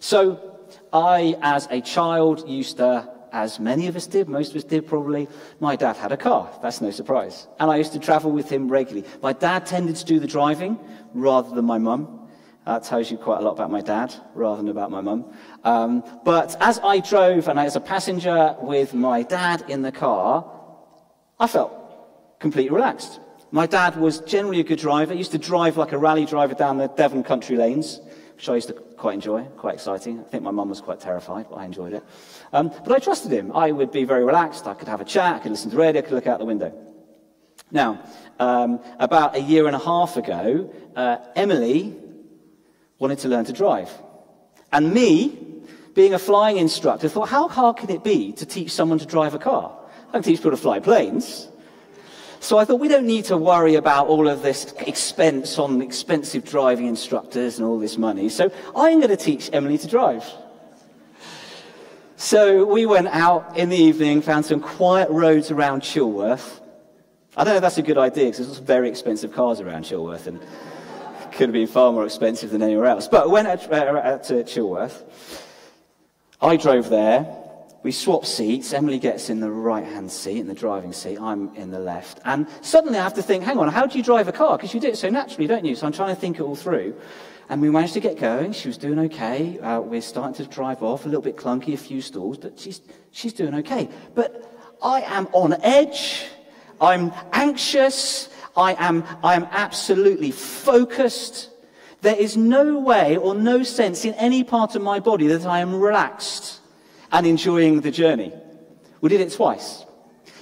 So, 0.00 0.58
I, 0.92 1.36
as 1.42 1.68
a 1.70 1.80
child, 1.80 2.48
used 2.48 2.78
to, 2.78 3.08
as 3.30 3.60
many 3.60 3.86
of 3.86 3.94
us 3.94 4.08
did, 4.08 4.28
most 4.28 4.50
of 4.50 4.56
us 4.56 4.64
did 4.64 4.86
probably, 4.86 5.28
my 5.60 5.76
dad 5.76 5.96
had 5.96 6.10
a 6.10 6.16
car. 6.16 6.50
That's 6.60 6.80
no 6.80 6.90
surprise. 6.90 7.46
And 7.60 7.70
I 7.70 7.76
used 7.76 7.92
to 7.92 8.00
travel 8.00 8.32
with 8.32 8.50
him 8.50 8.68
regularly. 8.68 9.06
My 9.22 9.32
dad 9.32 9.64
tended 9.66 9.94
to 9.96 10.04
do 10.04 10.18
the 10.18 10.26
driving 10.26 10.76
rather 11.14 11.54
than 11.54 11.66
my 11.66 11.78
mum. 11.78 12.25
That 12.66 12.82
tells 12.82 13.12
you 13.12 13.16
quite 13.16 13.38
a 13.38 13.44
lot 13.44 13.52
about 13.52 13.70
my 13.70 13.80
dad 13.80 14.12
rather 14.34 14.56
than 14.56 14.68
about 14.68 14.90
my 14.90 15.00
mum. 15.00 15.32
Um, 15.62 16.02
but 16.24 16.56
as 16.60 16.80
I 16.80 16.98
drove 16.98 17.46
and 17.46 17.60
as 17.60 17.76
a 17.76 17.80
passenger 17.80 18.56
with 18.60 18.92
my 18.92 19.22
dad 19.22 19.64
in 19.68 19.82
the 19.82 19.92
car, 19.92 20.44
I 21.38 21.46
felt 21.46 21.72
completely 22.40 22.74
relaxed. 22.74 23.20
My 23.52 23.66
dad 23.66 23.96
was 23.96 24.18
generally 24.18 24.58
a 24.58 24.64
good 24.64 24.80
driver. 24.80 25.12
He 25.12 25.18
used 25.18 25.30
to 25.30 25.38
drive 25.38 25.76
like 25.76 25.92
a 25.92 25.98
rally 25.98 26.26
driver 26.26 26.54
down 26.54 26.76
the 26.78 26.88
Devon 26.88 27.22
country 27.22 27.56
lanes, 27.56 28.00
which 28.34 28.48
I 28.48 28.56
used 28.56 28.66
to 28.66 28.74
quite 28.74 29.14
enjoy, 29.14 29.44
quite 29.56 29.74
exciting. 29.74 30.18
I 30.18 30.24
think 30.24 30.42
my 30.42 30.50
mum 30.50 30.68
was 30.68 30.80
quite 30.80 30.98
terrified, 30.98 31.46
but 31.48 31.56
I 31.56 31.64
enjoyed 31.66 31.92
it. 31.92 32.02
Um, 32.52 32.72
but 32.84 32.90
I 32.90 32.98
trusted 32.98 33.30
him. 33.30 33.52
I 33.52 33.70
would 33.70 33.92
be 33.92 34.02
very 34.02 34.24
relaxed. 34.24 34.66
I 34.66 34.74
could 34.74 34.88
have 34.88 35.00
a 35.00 35.04
chat, 35.04 35.36
I 35.36 35.38
could 35.38 35.52
listen 35.52 35.70
to 35.70 35.76
radio, 35.76 36.00
I 36.00 36.02
could 36.02 36.14
look 36.14 36.26
out 36.26 36.40
the 36.40 36.44
window. 36.44 36.76
Now, 37.70 38.02
um, 38.40 38.80
about 38.98 39.36
a 39.36 39.40
year 39.40 39.68
and 39.68 39.76
a 39.76 39.78
half 39.78 40.16
ago, 40.16 40.72
uh, 40.96 41.18
Emily 41.36 41.96
wanted 42.98 43.18
to 43.20 43.28
learn 43.28 43.44
to 43.46 43.52
drive. 43.52 43.90
And 44.72 44.92
me, 44.92 45.38
being 45.94 46.14
a 46.14 46.18
flying 46.18 46.56
instructor, 46.56 47.08
thought, 47.08 47.28
how 47.28 47.48
hard 47.48 47.78
can 47.78 47.90
it 47.90 48.04
be 48.04 48.32
to 48.32 48.46
teach 48.46 48.72
someone 48.72 48.98
to 48.98 49.06
drive 49.06 49.34
a 49.34 49.38
car? 49.38 49.76
I 50.08 50.12
can 50.12 50.22
teach 50.22 50.38
people 50.38 50.50
to 50.52 50.56
fly 50.56 50.78
planes. 50.80 51.48
So 52.40 52.58
I 52.58 52.64
thought 52.64 52.80
we 52.80 52.88
don't 52.88 53.06
need 53.06 53.24
to 53.26 53.36
worry 53.36 53.74
about 53.74 54.06
all 54.06 54.28
of 54.28 54.42
this 54.42 54.72
expense 54.78 55.58
on 55.58 55.82
expensive 55.82 56.44
driving 56.44 56.86
instructors 56.86 57.58
and 57.58 57.66
all 57.66 57.78
this 57.78 57.96
money. 57.96 58.28
So 58.28 58.52
I'm 58.74 58.98
going 58.98 59.08
to 59.08 59.16
teach 59.16 59.50
Emily 59.52 59.78
to 59.78 59.88
drive. 59.88 60.24
So 62.16 62.64
we 62.64 62.86
went 62.86 63.08
out 63.08 63.58
in 63.58 63.68
the 63.68 63.76
evening, 63.76 64.22
found 64.22 64.46
some 64.46 64.60
quiet 64.60 65.10
roads 65.10 65.50
around 65.50 65.82
Chilworth. 65.82 66.60
I 67.36 67.44
don't 67.44 67.52
know 67.52 67.56
if 67.56 67.62
that's 67.62 67.78
a 67.78 67.82
good 67.82 67.98
idea 67.98 68.26
because 68.26 68.46
there's 68.46 68.58
very 68.58 68.88
expensive 68.88 69.32
cars 69.32 69.60
around 69.60 69.84
Chilworth 69.84 70.26
and 70.26 70.40
could 71.36 71.48
have 71.48 71.52
been 71.52 71.66
far 71.66 71.92
more 71.92 72.04
expensive 72.04 72.50
than 72.50 72.62
anywhere 72.62 72.86
else. 72.86 73.08
But 73.08 73.30
when 73.30 73.46
at, 73.46 73.70
at, 73.70 74.30
at 74.30 74.46
Chilworth, 74.46 75.04
I 76.40 76.56
drove 76.56 76.88
there. 76.88 77.26
We 77.82 77.92
swapped 77.92 78.26
seats. 78.26 78.72
Emily 78.72 78.98
gets 78.98 79.30
in 79.30 79.38
the 79.40 79.50
right 79.50 79.84
hand 79.84 80.10
seat, 80.10 80.38
in 80.38 80.48
the 80.48 80.54
driving 80.54 80.92
seat. 80.92 81.20
I'm 81.20 81.54
in 81.54 81.70
the 81.70 81.78
left. 81.78 82.20
And 82.24 82.48
suddenly 82.62 82.98
I 82.98 83.02
have 83.04 83.14
to 83.14 83.22
think, 83.22 83.44
hang 83.44 83.58
on, 83.58 83.68
how 83.68 83.86
do 83.86 83.96
you 83.96 84.02
drive 84.02 84.26
a 84.26 84.32
car? 84.32 84.56
Because 84.56 84.74
you 84.74 84.80
do 84.80 84.88
it 84.88 84.98
so 84.98 85.08
naturally, 85.08 85.46
don't 85.46 85.64
you? 85.64 85.76
So 85.76 85.86
I'm 85.86 85.92
trying 85.92 86.14
to 86.14 86.20
think 86.20 86.40
it 86.40 86.42
all 86.42 86.56
through. 86.56 86.96
And 87.48 87.62
we 87.62 87.70
managed 87.70 87.94
to 87.94 88.00
get 88.00 88.18
going. 88.18 88.52
She 88.52 88.66
was 88.66 88.76
doing 88.76 88.98
okay. 88.98 89.60
Uh, 89.60 89.80
we're 89.80 90.00
starting 90.00 90.34
to 90.44 90.50
drive 90.50 90.82
off, 90.82 91.04
a 91.04 91.08
little 91.08 91.22
bit 91.22 91.36
clunky, 91.36 91.74
a 91.74 91.76
few 91.76 92.00
stalls, 92.00 92.38
but 92.38 92.58
she's, 92.58 92.80
she's 93.12 93.32
doing 93.32 93.54
okay. 93.54 93.88
But 94.16 94.76
I 94.82 95.02
am 95.02 95.28
on 95.32 95.54
edge. 95.62 96.26
I'm 96.80 97.12
anxious. 97.32 98.28
I 98.56 98.74
am, 98.74 99.04
I 99.22 99.34
am 99.34 99.46
absolutely 99.50 100.30
focused. 100.30 101.50
There 102.00 102.16
is 102.16 102.36
no 102.36 102.78
way 102.78 103.16
or 103.16 103.34
no 103.34 103.62
sense 103.62 104.04
in 104.04 104.14
any 104.14 104.44
part 104.44 104.74
of 104.74 104.82
my 104.82 105.00
body 105.00 105.26
that 105.28 105.46
I 105.46 105.60
am 105.60 105.74
relaxed 105.74 106.60
and 107.12 107.26
enjoying 107.26 107.80
the 107.80 107.90
journey. 107.90 108.32
We 109.00 109.08
did 109.08 109.20
it 109.20 109.32
twice. 109.32 109.84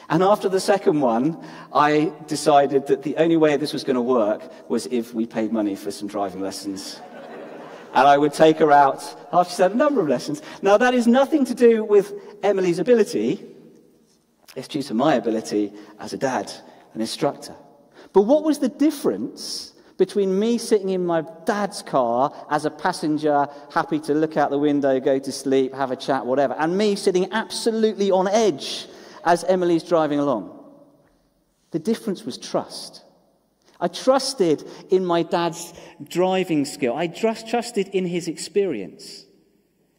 And 0.09 0.23
after 0.23 0.49
the 0.49 0.61
second 0.61 1.01
one, 1.01 1.43
I 1.73 2.13
decided 2.27 2.87
that 2.89 3.03
the 3.03 3.17
only 3.17 3.37
way 3.37 3.57
this 3.57 3.73
was 3.73 3.85
going 3.85 3.97
to 3.97 4.03
work 4.03 4.43
was 4.69 4.87
if 4.87 5.15
we 5.15 5.27
paid 5.27 5.53
money 5.53 5.77
for 5.77 5.91
some 5.91 6.09
driving 6.09 6.41
lessons. 6.41 7.01
and 7.95 8.07
I 8.07 8.19
would 8.19 8.35
take 8.35 8.59
her 8.59 8.71
out 8.71 9.03
after 9.33 9.51
she's 9.51 9.59
had 9.59 9.73
a 9.73 9.77
number 9.77 10.01
of 10.01 10.09
lessons. 10.09 10.43
Now, 10.63 10.77
that 10.77 10.95
is 10.95 11.07
nothing 11.07 11.45
to 11.47 11.55
do 11.55 11.85
with 11.85 12.13
Emily's 12.43 12.79
ability. 12.79 13.45
It's 14.55 14.69
due 14.69 14.83
to 14.83 14.95
my 14.95 15.15
ability 15.15 15.73
as 15.99 16.13
a 16.13 16.19
dad, 16.19 16.53
an 16.93 17.01
instructor. 17.01 17.55
But 18.15 18.23
what 18.23 18.45
was 18.45 18.61
the 18.61 18.69
difference 18.69 19.73
between 19.99 20.39
me 20.39 20.57
sitting 20.57 20.89
in 20.91 21.05
my 21.05 21.25
dad's 21.45 21.83
car 21.83 22.33
as 22.49 22.65
a 22.65 22.71
passenger, 22.71 23.49
happy 23.73 23.99
to 24.01 24.15
look 24.15 24.37
out 24.37 24.51
the 24.51 24.59
window, 24.59 24.99
go 25.01 25.19
to 25.19 25.33
sleep, 25.33 25.75
have 25.75 25.91
a 25.91 25.97
chat, 25.97 26.25
whatever, 26.25 26.55
and 26.55 26.79
me 26.79 26.95
sitting 26.97 27.31
absolutely 27.33 28.11
on 28.11 28.29
edge 28.29 28.87
as 29.25 29.45
Emily's 29.45 29.83
driving 29.83 30.21
along? 30.21 30.59
The 31.73 31.79
difference 31.81 32.25
was 32.25 32.39
trust. 32.39 33.03
I 33.81 33.89
trusted 33.89 34.65
in 34.91 35.05
my 35.05 35.25
dad's 35.25 35.75
driving 36.09 36.65
skill. 36.65 36.97
I 36.97 37.09
trusted 37.09 37.89
in 37.89 38.07
his 38.07 38.29
experience. 38.29 39.27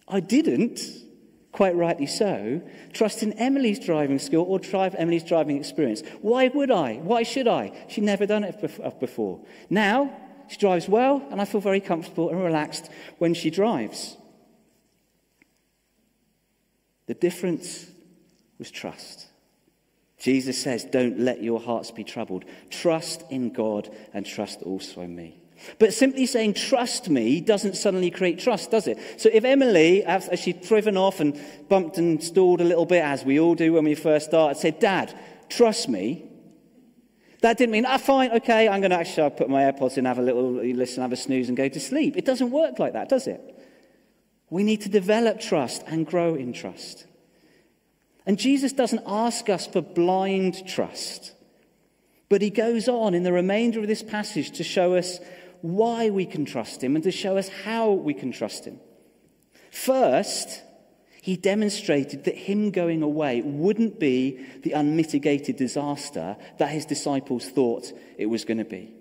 I 0.08 0.22
didn't 0.22 0.80
quite 1.56 1.74
rightly 1.74 2.06
so, 2.06 2.62
trust 2.92 3.24
in 3.24 3.32
Emily's 3.40 3.80
driving 3.80 4.20
skill 4.20 4.42
or 4.46 4.60
drive 4.60 4.94
Emily's 4.98 5.24
driving 5.24 5.56
experience. 5.56 6.04
Why 6.22 6.50
would 6.50 6.70
I? 6.70 6.96
Why 6.96 7.24
should 7.24 7.48
I? 7.48 7.72
She'd 7.88 8.04
never 8.04 8.26
done 8.26 8.44
it 8.44 8.62
uh, 8.84 8.90
before. 9.00 9.40
Now, 9.70 10.14
she 10.50 10.58
drives 10.58 10.90
well, 10.90 11.26
and 11.32 11.40
I 11.40 11.46
feel 11.46 11.62
very 11.62 11.80
comfortable 11.80 12.30
and 12.30 12.44
relaxed 12.44 12.90
when 13.20 13.34
she 13.34 13.50
drives. 13.50 14.18
The 17.08 17.14
difference 17.14 17.90
was 18.60 18.70
trust. 18.70 19.28
Jesus 20.20 20.62
says, 20.62 20.84
Don't 20.84 21.22
let 21.22 21.42
your 21.42 21.62
hearts 21.62 21.90
be 21.90 22.04
troubled. 22.04 22.44
Trust 22.70 23.24
in 23.30 23.54
God 23.54 23.90
and 24.14 24.26
trust 24.26 24.62
also 24.62 25.00
in 25.00 25.16
me. 25.16 25.40
But 25.80 25.94
simply 25.94 26.26
saying, 26.26 26.56
trust 26.56 27.10
me, 27.10 27.42
doesn't 27.42 27.76
suddenly 27.76 28.12
create 28.12 28.40
trust, 28.40 28.72
does 28.72 28.88
it? 28.88 28.98
So 29.20 29.30
if 29.32 29.44
Emily, 29.44 30.04
as 30.04 30.40
she'd 30.40 30.62
driven 30.62 30.98
off 30.98 31.20
and 31.20 31.40
bumped 31.70 31.98
and 31.98 32.24
stalled 32.24 32.62
a 32.62 32.66
little 32.66 32.86
bit, 32.86 33.04
as 33.04 33.24
we 33.24 33.40
all 33.40 33.56
do 33.56 33.74
when 33.74 33.86
we 33.86 33.96
first 33.96 34.28
start, 34.28 34.58
said, 34.58 34.80
Dad, 34.80 35.18
trust 35.50 35.90
me, 35.90 36.26
that 37.42 37.58
didn't 37.58 37.74
mean, 37.74 37.86
ah, 37.86 37.98
fine, 37.98 38.32
okay, 38.32 38.68
I'm 38.68 38.82
going 38.82 38.92
to 38.92 38.98
actually 38.98 39.24
I'll 39.24 39.30
put 39.30 39.50
my 39.50 39.64
AirPods 39.64 39.98
in, 39.98 40.06
have 40.06 40.18
a 40.18 40.22
little 40.22 40.52
listen, 40.52 41.02
have 41.02 41.12
a 41.12 41.16
snooze, 41.16 41.48
and 41.48 41.56
go 41.56 41.70
to 41.70 41.80
sleep. 41.80 42.18
It 42.18 42.26
doesn't 42.26 42.52
work 42.52 42.80
like 42.80 42.94
that, 42.94 43.08
does 43.08 43.28
it? 43.28 43.40
We 44.50 44.64
need 44.64 44.82
to 44.82 44.90
develop 44.90 45.40
trust 45.40 45.84
and 45.88 46.06
grow 46.06 46.36
in 46.36 46.54
trust. 46.54 47.06
And 48.26 48.40
Jesus 48.40 48.74
doesn't 48.74 49.04
ask 49.06 49.50
us 49.50 49.68
for 49.68 49.82
blind 49.82 50.68
trust, 50.68 51.34
but 52.30 52.42
he 52.42 52.50
goes 52.50 52.88
on 52.88 53.14
in 53.14 53.24
the 53.24 53.34
remainder 53.34 53.80
of 53.80 53.88
this 53.88 54.02
passage 54.02 54.52
to 54.58 54.64
show 54.64 54.96
us 54.96 55.20
why 55.66 56.10
we 56.10 56.26
can 56.26 56.46
trust 56.46 56.84
him 56.84 56.96
and 56.96 57.04
to 57.04 57.12
show 57.12 57.38
us 57.38 57.50
how 57.50 57.92
we 57.92 58.14
can 58.14 58.32
trust 58.32 58.66
him. 58.66 58.80
First, 59.72 60.62
he 61.22 61.36
demonstrated 61.36 62.26
that 62.26 62.36
him 62.38 62.70
going 62.70 63.02
away 63.02 63.42
wouldn't 63.42 64.00
be 64.00 64.46
the 64.62 64.74
unmitigated 64.74 65.56
disaster 65.58 66.38
that 66.60 66.70
his 66.70 66.86
disciples 66.86 67.50
thought 67.50 67.92
it 68.18 68.28
was 68.28 68.46
going 68.46 68.60
to 68.60 68.66
be. 68.66 68.94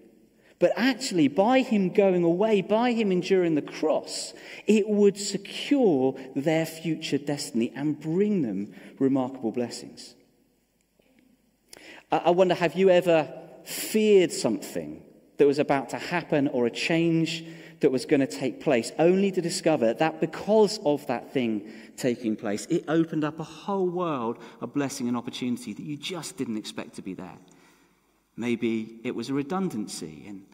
But 0.58 0.72
actually, 0.76 1.28
by 1.28 1.60
him 1.60 1.90
going 1.90 2.24
away, 2.24 2.62
by 2.62 2.92
him 2.92 3.12
enduring 3.12 3.56
the 3.56 3.62
cross, 3.62 4.32
it 4.66 4.88
would 4.88 5.18
secure 5.18 6.14
their 6.34 6.64
future 6.64 7.18
destiny 7.18 7.72
and 7.76 8.00
bring 8.00 8.40
them 8.40 8.72
remarkable 8.98 9.52
blessings. 9.52 10.14
I 12.10 12.30
wonder 12.30 12.54
have 12.54 12.74
you 12.74 12.88
ever 12.88 13.30
feared 13.64 14.32
something 14.32 15.02
that 15.36 15.46
was 15.46 15.58
about 15.58 15.90
to 15.90 15.98
happen 15.98 16.48
or 16.48 16.66
a 16.66 16.70
change 16.70 17.44
that 17.80 17.90
was 17.90 18.06
going 18.06 18.20
to 18.20 18.26
take 18.26 18.60
place, 18.60 18.92
only 18.98 19.30
to 19.30 19.42
discover 19.42 19.92
that 19.94 20.20
because 20.20 20.78
of 20.84 21.06
that 21.06 21.32
thing 21.32 21.70
taking 21.96 22.36
place, 22.36 22.66
it 22.66 22.84
opened 22.88 23.24
up 23.24 23.38
a 23.40 23.44
whole 23.44 23.88
world 23.88 24.38
of 24.60 24.72
blessing 24.72 25.08
and 25.08 25.16
opportunity 25.16 25.72
that 25.72 25.82
you 25.82 25.96
just 25.96 26.36
didn't 26.36 26.56
expect 26.56 26.94
to 26.94 27.02
be 27.02 27.14
there. 27.14 27.36
Maybe 28.36 29.00
it 29.04 29.14
was 29.14 29.28
a 29.28 29.34
redundancy 29.34 30.24
and 30.26 30.46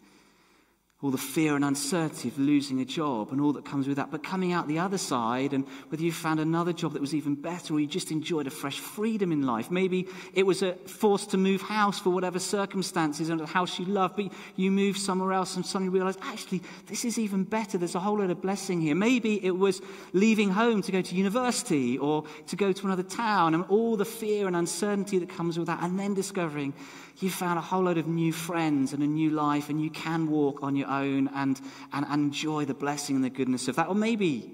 all 1.03 1.11
the 1.11 1.17
fear 1.17 1.57
and 1.57 1.65
uncertainty 1.65 2.29
of 2.29 2.39
losing 2.39 2.81
a 2.81 2.85
job 2.85 3.33
and 3.33 3.41
all 3.41 3.55
that 3.55 3.65
comes 3.65 3.89
with 3.89 3.97
that. 3.97 4.11
But 4.11 4.23
coming 4.23 4.53
out 4.53 4.69
the 4.69 4.81
other 4.81 4.99
side, 4.99 5.55
and 5.55 5.67
whether 5.89 6.03
you 6.03 6.13
found 6.13 6.41
another 6.41 6.75
job 6.75 6.93
that 6.93 7.01
was 7.01 7.15
even 7.15 7.35
better 7.35 7.73
or 7.73 7.81
you 7.81 7.87
just 7.87 8.11
enjoyed 8.11 8.47
a 8.47 8.51
fresh 8.51 8.79
freedom 8.79 9.33
in 9.33 9.47
life. 9.47 9.71
Maybe 9.71 10.09
it 10.35 10.45
was 10.45 10.63
a 10.63 10.75
force 10.75 11.25
to 11.29 11.39
move 11.39 11.63
house 11.63 11.99
for 11.99 12.11
whatever 12.11 12.39
circumstances 12.39 13.31
and 13.31 13.41
a 13.41 13.47
house 13.47 13.79
you 13.79 13.87
love, 13.87 14.15
but 14.15 14.31
you 14.57 14.71
moved 14.71 15.01
somewhere 15.01 15.33
else 15.33 15.57
and 15.57 15.65
suddenly 15.65 15.91
realized, 15.91 16.19
actually, 16.23 16.63
this 16.87 17.07
is 17.07 17.19
even 17.19 17.45
better. 17.45 17.79
There's 17.79 17.95
a 17.95 18.01
whole 18.01 18.19
lot 18.19 18.29
of 18.29 18.43
blessing 18.43 18.83
here. 18.83 18.95
Maybe 18.95 19.43
it 19.43 19.57
was 19.57 19.81
leaving 20.13 20.51
home 20.51 20.83
to 20.83 20.93
go 20.93 21.01
to 21.01 21.15
university 21.15 21.97
or 21.97 22.25
to 22.49 22.57
go 22.57 22.73
to 22.73 22.87
another 22.87 23.03
town 23.03 23.55
and 23.55 23.65
all 23.71 23.97
the 23.97 24.05
fear 24.05 24.47
and 24.47 24.55
uncertainty 24.55 25.19
that 25.19 25.31
comes 25.31 25.59
with 25.59 25.69
that, 25.69 25.83
and 25.83 25.99
then 25.99 26.13
discovering 26.13 26.75
you 27.21 27.29
found 27.29 27.59
a 27.59 27.63
whole 27.63 27.83
load 27.83 27.99
of 27.99 28.07
new 28.07 28.33
friends 28.33 28.95
and 28.95 29.03
a 29.03 29.07
new 29.07 29.31
life, 29.31 29.69
and 29.69 29.83
you 29.83 29.91
can 29.91 30.31
walk 30.31 30.63
on 30.63 30.75
your 30.75 30.89
own 30.91 31.29
and, 31.35 31.61
and, 31.93 32.07
and 32.09 32.25
enjoy 32.25 32.65
the 32.65 32.75
blessing 32.75 33.17
and 33.17 33.25
the 33.25 33.31
goodness 33.31 33.69
of 33.69 33.77
that. 33.77 33.89
Or 33.89 33.95
maybe 33.95 34.51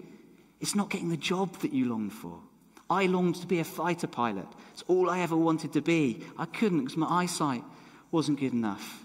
it's 0.60 0.74
not 0.74 0.90
getting 0.90 1.08
the 1.08 1.16
job 1.16 1.56
that 1.60 1.72
you 1.72 1.88
longed 1.88 2.12
for. 2.12 2.40
I 2.88 3.06
longed 3.06 3.36
to 3.36 3.46
be 3.46 3.58
a 3.58 3.64
fighter 3.64 4.06
pilot. 4.06 4.46
It's 4.72 4.84
all 4.86 5.10
I 5.10 5.20
ever 5.20 5.36
wanted 5.36 5.72
to 5.72 5.80
be. 5.80 6.22
I 6.38 6.46
couldn't 6.46 6.84
because 6.84 6.96
my 6.96 7.08
eyesight 7.08 7.64
wasn't 8.10 8.38
good 8.40 8.52
enough. 8.52 9.04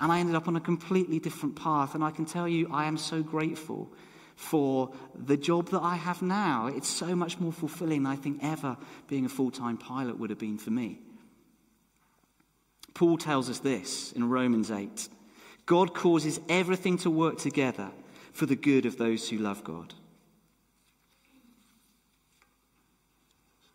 And 0.00 0.10
I 0.10 0.20
ended 0.20 0.34
up 0.34 0.48
on 0.48 0.56
a 0.56 0.60
completely 0.60 1.18
different 1.18 1.56
path. 1.56 1.94
And 1.94 2.02
I 2.02 2.10
can 2.10 2.24
tell 2.24 2.48
you, 2.48 2.68
I 2.72 2.86
am 2.86 2.96
so 2.96 3.22
grateful 3.22 3.92
for 4.34 4.92
the 5.14 5.36
job 5.36 5.70
that 5.70 5.80
I 5.80 5.96
have 5.96 6.22
now. 6.22 6.66
It's 6.68 6.88
so 6.88 7.14
much 7.16 7.38
more 7.38 7.52
fulfilling 7.52 8.02
than 8.02 8.12
I 8.12 8.16
think 8.16 8.38
ever 8.42 8.76
being 9.08 9.24
a 9.24 9.30
full 9.30 9.50
time 9.50 9.78
pilot 9.78 10.18
would 10.18 10.30
have 10.30 10.38
been 10.38 10.58
for 10.58 10.70
me. 10.70 11.00
Paul 12.94 13.18
tells 13.18 13.50
us 13.50 13.58
this 13.58 14.12
in 14.12 14.28
Romans 14.28 14.70
8 14.70 15.08
God 15.66 15.94
causes 15.94 16.40
everything 16.48 16.96
to 16.98 17.10
work 17.10 17.38
together 17.38 17.90
for 18.32 18.46
the 18.46 18.56
good 18.56 18.86
of 18.86 18.96
those 18.96 19.28
who 19.28 19.38
love 19.38 19.64
God. 19.64 19.92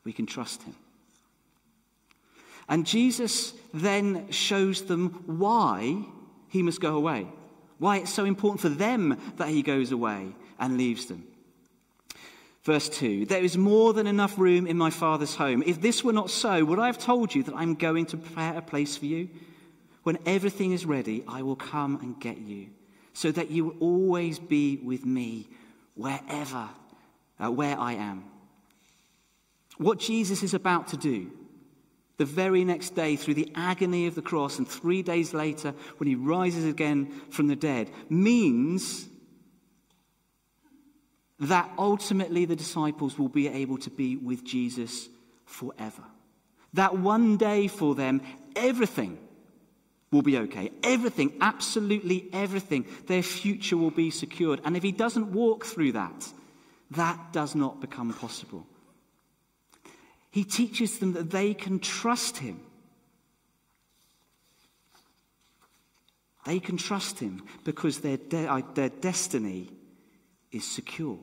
We 0.04 0.14
can 0.14 0.26
trust 0.26 0.64
him. 0.64 0.76
And 2.68 2.86
Jesus 2.86 3.54
then 3.74 4.32
shows 4.32 4.84
them 4.84 5.24
why 5.26 6.06
he 6.48 6.64
must 6.64 6.80
go 6.80 6.96
away, 6.96 7.28
why 7.80 7.98
it's 7.98 8.14
so 8.14 8.24
important 8.26 8.62
for 8.62 8.70
them 8.70 9.20
that 9.38 9.50
he 9.50 9.62
goes 9.62 9.92
away 9.92 10.34
and 10.58 10.78
leaves 10.78 11.08
them. 11.08 11.28
Verse 12.64 12.88
2 12.90 13.26
There 13.26 13.44
is 13.44 13.58
more 13.58 13.94
than 13.94 14.08
enough 14.08 14.38
room 14.38 14.68
in 14.68 14.78
my 14.78 14.90
Father's 14.90 15.36
home. 15.36 15.64
If 15.66 15.82
this 15.82 16.04
were 16.04 16.14
not 16.14 16.30
so, 16.30 16.64
would 16.64 16.80
I 16.80 16.86
have 16.86 16.98
told 16.98 17.36
you 17.36 17.44
that 17.44 17.56
I'm 17.56 17.76
going 17.76 18.06
to 18.08 18.18
prepare 18.18 18.58
a 18.58 18.62
place 18.62 18.96
for 18.96 19.06
you? 19.06 19.30
When 20.04 20.18
everything 20.26 20.72
is 20.72 20.86
ready, 20.86 21.24
I 21.28 21.44
will 21.44 21.56
come 21.56 22.00
and 22.02 22.20
get 22.20 22.38
you, 22.40 22.68
so 23.14 23.32
that 23.32 23.52
you 23.52 23.66
will 23.66 23.78
always 23.80 24.40
be 24.40 24.78
with 24.78 25.06
me 25.06 25.48
wherever, 25.96 26.70
uh, 27.40 27.52
where 27.52 27.80
I 27.80 27.94
am. 27.94 28.24
What 29.78 30.00
Jesus 30.00 30.44
is 30.44 30.54
about 30.54 30.88
to 30.90 30.98
do, 30.98 31.32
the 32.18 32.26
very 32.26 32.64
next 32.64 32.96
day, 32.96 33.16
through 33.16 33.36
the 33.36 33.52
agony 33.56 34.08
of 34.08 34.16
the 34.16 34.22
cross, 34.22 34.58
and 34.58 34.68
three 34.68 35.02
days 35.02 35.34
later, 35.34 35.74
when 35.98 36.08
he 36.08 36.16
rises 36.16 36.66
again 36.66 37.12
from 37.30 37.48
the 37.48 37.56
dead, 37.56 37.92
means 38.10 39.08
that 41.40 41.72
ultimately 41.78 42.46
the 42.46 42.56
disciples 42.56 43.18
will 43.18 43.30
be 43.30 43.48
able 43.48 43.78
to 43.80 43.90
be 43.90 44.16
with 44.16 44.44
Jesus 44.44 45.10
forever. 45.46 46.04
That 46.74 46.98
one 46.98 47.38
day 47.38 47.68
for 47.68 47.96
them, 47.96 48.22
everything 48.56 49.18
will 50.12 50.22
be 50.22 50.38
okay. 50.38 50.72
Everything, 50.84 51.34
absolutely 51.40 52.30
everything, 52.34 52.86
their 53.08 53.24
future 53.24 53.78
will 53.78 53.92
be 53.92 54.12
secured. 54.12 54.62
And 54.66 54.76
if 54.76 54.84
he 54.84 54.92
doesn't 54.92 55.32
walk 55.32 55.66
through 55.66 55.94
that, 55.94 56.28
that 56.92 57.32
does 57.32 57.56
not 57.56 57.80
become 57.80 58.14
possible. 58.14 58.66
He 60.30 60.44
teaches 60.44 61.00
them 61.00 61.14
that 61.14 61.32
they 61.32 61.54
can 61.54 61.80
trust 61.80 62.38
him. 62.38 62.60
They 66.46 66.60
can 66.60 66.78
trust 66.78 67.20
him 67.20 67.44
because 67.64 68.00
their, 68.00 68.18
de- 68.18 68.48
uh, 68.48 68.62
their 68.74 68.90
destiny 68.90 69.70
is 70.52 70.66
secure 70.66 71.20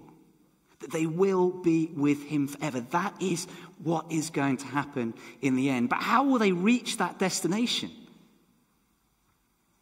that 0.81 0.93
they 0.93 1.07
will 1.07 1.51
be 1.51 1.91
with 1.95 2.23
him 2.25 2.47
forever. 2.47 2.81
That 2.81 3.21
is 3.21 3.47
what 3.83 4.11
is 4.11 4.31
going 4.31 4.59
to 4.59 4.67
happen 4.67 5.15
in 5.43 5.57
the 5.57 5.71
end. 5.71 5.89
But 5.89 6.03
how 6.03 6.25
will 6.25 6.39
they 6.39 6.53
reach 6.53 6.99
that 6.99 7.19
destination? 7.19 7.91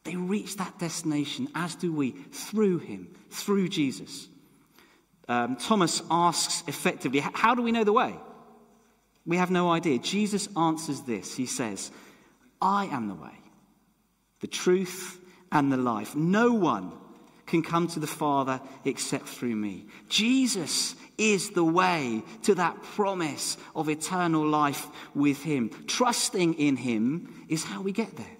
They 0.07 0.15
reach 0.15 0.57
that 0.59 0.79
destination, 0.79 1.49
as 1.55 1.75
do 1.75 1.93
we, 1.93 2.13
through 2.13 2.79
him, 2.79 3.09
through 3.31 3.69
Jesus. 3.69 4.29
Um, 5.27 5.57
Thomas 5.57 6.01
asks 6.09 6.63
effectively, 6.69 7.19
How 7.19 7.57
do 7.57 7.63
we 7.63 7.73
know 7.73 7.83
the 7.83 7.93
way? 7.93 8.15
We 9.27 9.39
have 9.39 9.51
no 9.51 9.73
idea. 9.73 9.99
Jesus 9.99 10.49
answers 10.57 11.01
this. 11.01 11.37
He 11.37 11.47
says, 11.47 11.91
I 12.63 12.87
am 12.87 13.09
the 13.09 13.15
way, 13.15 13.37
the 14.41 14.47
truth, 14.47 15.21
and 15.51 15.73
the 15.73 15.77
life. 15.77 16.15
No 16.15 16.53
one 16.53 16.93
can 17.47 17.63
come 17.63 17.89
to 17.89 17.99
the 17.99 18.07
Father 18.07 18.61
except 18.85 19.27
through 19.27 19.57
me. 19.57 19.87
Jesus 20.09 20.95
is 21.19 21.51
the 21.51 21.65
way 21.65 22.23
to 22.43 22.55
that 22.55 22.81
promise 22.81 23.57
of 23.75 23.89
eternal 23.89 24.47
life 24.47 24.87
with 25.17 25.43
Him. 25.43 25.71
Trusting 25.89 26.55
in 26.55 26.77
Him 26.77 27.45
is 27.49 27.65
how 27.65 27.83
we 27.83 27.91
get 27.91 28.17
there. 28.17 28.36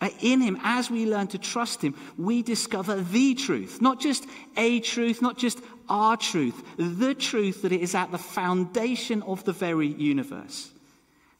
Uh, 0.00 0.08
in 0.20 0.40
Him, 0.40 0.58
as 0.62 0.90
we 0.90 1.06
learn 1.06 1.26
to 1.28 1.38
trust 1.38 1.82
Him, 1.82 1.94
we 2.16 2.42
discover 2.42 2.96
the 2.96 3.34
truth. 3.34 3.80
Not 3.82 4.00
just 4.00 4.26
a 4.56 4.80
truth, 4.80 5.20
not 5.20 5.36
just 5.36 5.60
our 5.88 6.16
truth, 6.16 6.62
the 6.76 7.14
truth 7.14 7.62
that 7.62 7.72
it 7.72 7.80
is 7.80 7.94
at 7.94 8.10
the 8.10 8.18
foundation 8.18 9.22
of 9.22 9.44
the 9.44 9.52
very 9.52 9.88
universe. 9.88 10.70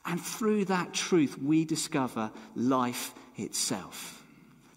And 0.05 0.21
through 0.21 0.67
that 0.67 0.93
truth, 0.93 1.39
we 1.39 1.65
discover 1.65 2.31
life 2.55 3.15
itself 3.37 4.21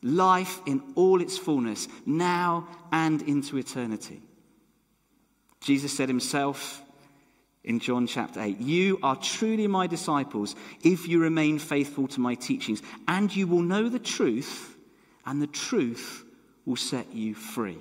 life 0.04 0.60
in 0.66 0.84
all 0.96 1.22
its 1.22 1.38
fullness, 1.38 1.88
now 2.06 2.68
and 2.92 3.22
into 3.24 3.58
eternity. 3.58 4.22
Jesus 5.62 5.96
said 5.96 6.10
himself 6.10 6.83
in 7.64 7.80
John 7.80 8.08
chapter 8.08 8.42
8, 8.42 8.60
You 8.60 9.00
are 9.04 9.16
truly 9.16 9.68
my 9.68 9.88
disciples 9.88 10.56
if 10.84 11.08
you 11.08 11.20
remain 11.20 11.60
faithful 11.60 12.08
to 12.10 12.20
my 12.20 12.36
teachings, 12.36 12.82
and 13.08 13.34
you 13.34 13.48
will 13.48 13.62
know 13.62 13.90
the 13.90 14.00
truth, 14.00 14.76
and 15.26 15.42
the 15.42 15.48
truth 15.48 16.26
will 16.66 16.76
set 16.76 17.14
you 17.14 17.34
free. 17.34 17.80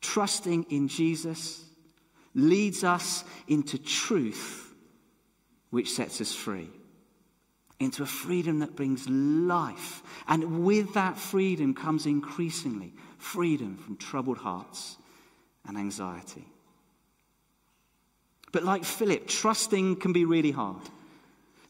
Trusting 0.00 0.66
in 0.70 0.88
Jesus, 0.88 1.64
leads 2.34 2.84
us 2.84 3.24
into 3.48 3.78
truth 3.78 4.72
which 5.70 5.90
sets 5.90 6.20
us 6.20 6.34
free. 6.34 6.70
Into 7.80 8.02
a 8.02 8.06
freedom 8.06 8.60
that 8.60 8.74
brings 8.74 9.08
life. 9.08 10.02
And 10.26 10.64
with 10.64 10.94
that 10.94 11.16
freedom 11.16 11.74
comes 11.74 12.06
increasingly 12.06 12.92
freedom 13.18 13.76
from 13.76 13.96
troubled 13.96 14.38
hearts 14.38 14.96
and 15.66 15.76
anxiety. 15.76 16.46
But 18.52 18.64
like 18.64 18.84
Philip, 18.84 19.26
trusting 19.26 19.96
can 19.96 20.12
be 20.12 20.24
really 20.24 20.50
hard. 20.50 20.82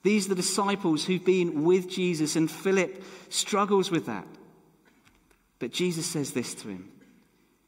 These 0.02 0.26
are 0.26 0.30
the 0.30 0.34
disciples 0.36 1.04
who've 1.04 1.24
been 1.24 1.64
with 1.64 1.88
Jesus, 1.88 2.36
and 2.36 2.50
Philip 2.50 3.02
struggles 3.28 3.90
with 3.90 4.06
that. 4.06 4.26
But 5.58 5.72
Jesus 5.72 6.06
says 6.06 6.32
this 6.32 6.54
to 6.54 6.68
him 6.68 6.90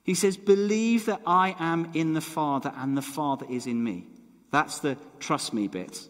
He 0.04 0.14
says, 0.14 0.36
Believe 0.36 1.06
that 1.06 1.20
I 1.26 1.56
am 1.58 1.90
in 1.94 2.14
the 2.14 2.20
Father 2.20 2.72
and 2.76 2.96
the 2.96 3.02
Father 3.02 3.46
is 3.50 3.66
in 3.66 3.82
me. 3.82 4.06
That's 4.50 4.78
the 4.78 4.96
trust 5.18 5.52
me 5.52 5.68
bit. 5.68 6.06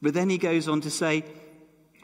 But 0.00 0.14
then 0.14 0.30
he 0.30 0.38
goes 0.38 0.68
on 0.68 0.80
to 0.82 0.90
say, 0.90 1.24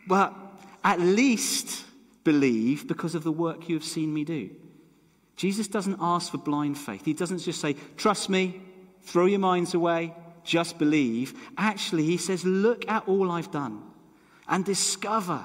But 0.06 0.34
at 0.82 1.00
least 1.00 1.84
believe 2.24 2.88
because 2.88 3.14
of 3.14 3.22
the 3.22 3.32
work 3.32 3.68
you 3.68 3.76
have 3.76 3.84
seen 3.84 4.12
me 4.12 4.24
do. 4.24 4.50
Jesus 5.36 5.68
doesn't 5.68 5.98
ask 6.00 6.30
for 6.30 6.38
blind 6.38 6.78
faith. 6.78 7.04
He 7.04 7.12
doesn't 7.12 7.38
just 7.38 7.60
say, 7.60 7.76
Trust 7.96 8.28
me, 8.28 8.60
throw 9.02 9.26
your 9.26 9.40
minds 9.40 9.74
away, 9.74 10.12
just 10.44 10.78
believe. 10.78 11.34
Actually, 11.56 12.04
he 12.04 12.16
says, 12.16 12.44
Look 12.44 12.88
at 12.88 13.08
all 13.08 13.30
I've 13.30 13.50
done 13.50 13.82
and 14.48 14.64
discover 14.64 15.42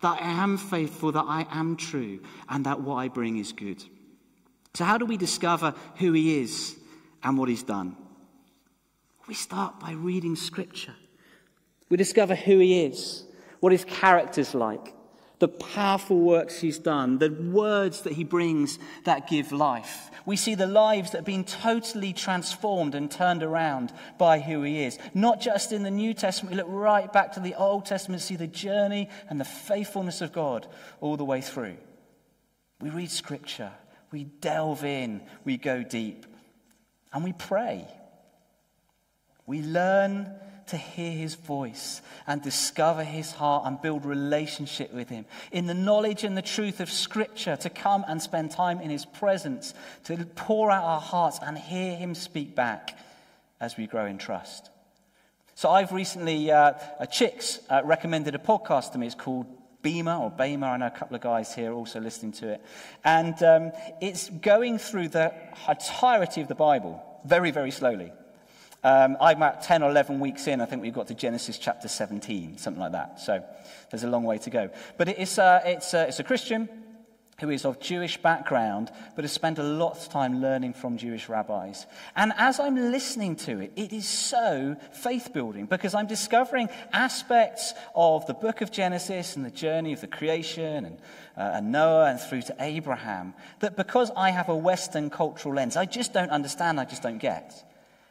that 0.00 0.20
I 0.20 0.42
am 0.42 0.56
faithful, 0.56 1.12
that 1.12 1.24
I 1.26 1.46
am 1.50 1.76
true, 1.76 2.20
and 2.48 2.64
that 2.66 2.80
what 2.80 2.96
I 2.96 3.08
bring 3.08 3.38
is 3.38 3.52
good. 3.52 3.82
So, 4.74 4.84
how 4.84 4.98
do 4.98 5.04
we 5.04 5.16
discover 5.16 5.74
who 5.96 6.12
he 6.12 6.40
is 6.40 6.76
and 7.22 7.36
what 7.36 7.48
he's 7.48 7.62
done? 7.62 7.96
We 9.26 9.34
start 9.34 9.80
by 9.80 9.92
reading 9.92 10.36
scripture. 10.36 10.94
We 11.88 11.96
discover 11.96 12.34
who 12.34 12.58
he 12.58 12.84
is, 12.84 13.24
what 13.60 13.72
his 13.72 13.84
character's 13.84 14.54
like, 14.54 14.94
the 15.38 15.48
powerful 15.48 16.18
works 16.18 16.60
he's 16.60 16.78
done, 16.78 17.18
the 17.18 17.30
words 17.30 18.02
that 18.02 18.14
he 18.14 18.24
brings 18.24 18.78
that 19.04 19.28
give 19.28 19.52
life. 19.52 20.10
We 20.26 20.36
see 20.36 20.54
the 20.54 20.66
lives 20.66 21.12
that 21.12 21.18
have 21.18 21.24
been 21.24 21.44
totally 21.44 22.12
transformed 22.12 22.94
and 22.94 23.10
turned 23.10 23.42
around 23.42 23.92
by 24.18 24.40
who 24.40 24.62
he 24.62 24.82
is. 24.82 24.98
Not 25.14 25.40
just 25.40 25.72
in 25.72 25.84
the 25.84 25.90
New 25.90 26.12
Testament, 26.12 26.54
we 26.54 26.60
look 26.60 26.70
right 26.70 27.12
back 27.12 27.32
to 27.34 27.40
the 27.40 27.54
Old 27.54 27.86
Testament, 27.86 28.20
see 28.20 28.36
the 28.36 28.46
journey 28.46 29.08
and 29.30 29.40
the 29.40 29.44
faithfulness 29.44 30.20
of 30.20 30.32
God 30.32 30.66
all 31.00 31.16
the 31.16 31.24
way 31.24 31.40
through. 31.40 31.76
We 32.80 32.90
read 32.90 33.10
scripture, 33.10 33.72
we 34.10 34.24
delve 34.24 34.84
in, 34.84 35.22
we 35.44 35.56
go 35.56 35.82
deep, 35.82 36.26
and 37.12 37.24
we 37.24 37.32
pray. 37.32 37.86
We 39.46 39.62
learn 39.62 40.30
to 40.68 40.76
hear 40.76 41.12
his 41.12 41.34
voice 41.34 42.02
and 42.26 42.42
discover 42.42 43.04
his 43.04 43.32
heart 43.32 43.64
and 43.66 43.80
build 43.80 44.04
relationship 44.04 44.92
with 44.92 45.08
him. 45.08 45.24
In 45.52 45.66
the 45.66 45.74
knowledge 45.74 46.24
and 46.24 46.36
the 46.36 46.42
truth 46.42 46.80
of 46.80 46.90
Scripture, 46.90 47.56
to 47.56 47.70
come 47.70 48.04
and 48.08 48.20
spend 48.20 48.50
time 48.50 48.80
in 48.80 48.90
his 48.90 49.04
presence, 49.04 49.74
to 50.04 50.16
pour 50.36 50.70
out 50.70 50.84
our 50.84 51.00
hearts 51.00 51.38
and 51.42 51.56
hear 51.56 51.96
him 51.96 52.14
speak 52.14 52.54
back 52.54 52.98
as 53.60 53.76
we 53.76 53.86
grow 53.86 54.06
in 54.06 54.18
trust. 54.18 54.70
So 55.54 55.70
I've 55.70 55.90
recently, 55.90 56.50
uh, 56.52 56.74
uh, 57.00 57.06
Chicks 57.06 57.58
uh, 57.68 57.82
recommended 57.84 58.34
a 58.36 58.38
podcast 58.38 58.92
to 58.92 58.98
me. 58.98 59.06
It's 59.06 59.16
called 59.16 59.46
Bema 59.82 60.20
or 60.20 60.30
Bema. 60.30 60.66
I 60.66 60.76
know 60.76 60.86
a 60.86 60.90
couple 60.90 61.16
of 61.16 61.22
guys 61.22 61.54
here 61.54 61.72
also 61.72 62.00
listening 62.00 62.32
to 62.32 62.50
it. 62.50 62.64
And 63.04 63.42
um, 63.42 63.72
it's 64.00 64.28
going 64.28 64.78
through 64.78 65.08
the 65.08 65.34
entirety 65.68 66.42
of 66.42 66.48
the 66.48 66.54
Bible 66.54 67.02
very, 67.24 67.50
very 67.50 67.70
slowly. 67.70 68.12
Um, 68.84 69.16
I'm 69.20 69.38
about 69.38 69.62
10 69.62 69.82
or 69.82 69.90
11 69.90 70.20
weeks 70.20 70.46
in. 70.46 70.60
I 70.60 70.66
think 70.66 70.82
we've 70.82 70.94
got 70.94 71.08
to 71.08 71.14
Genesis 71.14 71.58
chapter 71.58 71.88
17, 71.88 72.58
something 72.58 72.80
like 72.80 72.92
that. 72.92 73.20
So 73.20 73.42
there's 73.90 74.04
a 74.04 74.08
long 74.08 74.24
way 74.24 74.38
to 74.38 74.50
go. 74.50 74.70
But 74.96 75.08
it's, 75.08 75.38
uh, 75.38 75.60
it's, 75.64 75.94
uh, 75.94 76.06
it's 76.08 76.20
a 76.20 76.24
Christian 76.24 76.68
who 77.40 77.50
is 77.50 77.64
of 77.64 77.80
Jewish 77.80 78.20
background, 78.20 78.90
but 79.14 79.22
has 79.22 79.32
spent 79.32 79.58
a 79.58 79.62
lot 79.62 79.92
of 79.92 80.08
time 80.08 80.40
learning 80.40 80.74
from 80.74 80.96
Jewish 80.96 81.28
rabbis. 81.28 81.86
And 82.16 82.32
as 82.36 82.58
I'm 82.58 82.74
listening 82.90 83.36
to 83.36 83.60
it, 83.60 83.72
it 83.76 83.92
is 83.92 84.08
so 84.08 84.76
faith 84.92 85.32
building 85.32 85.66
because 85.66 85.94
I'm 85.94 86.08
discovering 86.08 86.68
aspects 86.92 87.74
of 87.94 88.26
the 88.26 88.34
book 88.34 88.60
of 88.60 88.72
Genesis 88.72 89.36
and 89.36 89.44
the 89.44 89.50
journey 89.50 89.92
of 89.92 90.00
the 90.00 90.08
creation 90.08 90.84
and, 90.84 90.98
uh, 91.36 91.52
and 91.54 91.70
Noah 91.70 92.10
and 92.10 92.20
through 92.20 92.42
to 92.42 92.56
Abraham 92.58 93.34
that 93.60 93.76
because 93.76 94.10
I 94.16 94.30
have 94.30 94.48
a 94.48 94.56
Western 94.56 95.08
cultural 95.08 95.54
lens, 95.54 95.76
I 95.76 95.84
just 95.84 96.12
don't 96.12 96.30
understand, 96.30 96.80
I 96.80 96.84
just 96.86 97.02
don't 97.02 97.18
get. 97.18 97.67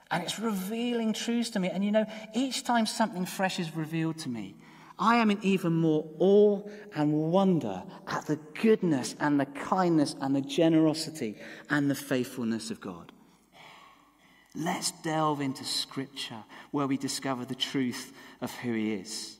And 0.09 0.23
it's 0.23 0.39
revealing 0.39 1.13
truths 1.13 1.49
to 1.51 1.59
me. 1.59 1.69
And 1.69 1.83
you 1.83 1.91
know, 1.91 2.05
each 2.33 2.63
time 2.63 2.85
something 2.85 3.25
fresh 3.25 3.59
is 3.59 3.75
revealed 3.75 4.17
to 4.19 4.29
me, 4.29 4.55
I 4.99 5.17
am 5.17 5.29
in 5.29 5.39
even 5.43 5.73
more 5.73 6.05
awe 6.17 6.61
and 6.95 7.13
wonder 7.13 7.83
at 8.07 8.25
the 8.25 8.37
goodness 8.59 9.15
and 9.19 9.39
the 9.39 9.45
kindness 9.45 10.15
and 10.19 10.35
the 10.35 10.41
generosity 10.41 11.37
and 11.69 11.89
the 11.89 11.95
faithfulness 11.95 12.71
of 12.71 12.81
God. 12.81 13.11
Let's 14.55 14.91
delve 15.03 15.41
into 15.41 15.63
Scripture 15.63 16.43
where 16.71 16.87
we 16.87 16.97
discover 16.97 17.45
the 17.45 17.53
truth 17.53 18.11
of 18.41 18.51
who 18.55 18.73
He 18.73 18.93
is. 18.93 19.37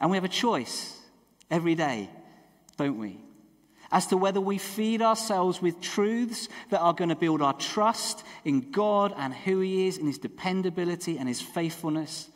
And 0.00 0.10
we 0.10 0.16
have 0.16 0.24
a 0.24 0.28
choice 0.28 0.96
every 1.50 1.74
day, 1.74 2.08
don't 2.76 2.98
we? 2.98 3.18
As 3.94 4.08
to 4.08 4.16
whether 4.16 4.40
we 4.40 4.58
feed 4.58 5.00
ourselves 5.00 5.62
with 5.62 5.80
truths 5.80 6.48
that 6.70 6.80
are 6.80 6.92
going 6.92 7.10
to 7.10 7.14
build 7.14 7.40
our 7.40 7.52
trust 7.52 8.24
in 8.44 8.72
God 8.72 9.14
and 9.16 9.32
who 9.32 9.60
He 9.60 9.86
is, 9.86 9.98
in 9.98 10.08
His 10.08 10.18
dependability 10.18 11.16
and 11.16 11.28
His 11.28 11.40
faithfulness, 11.40 12.28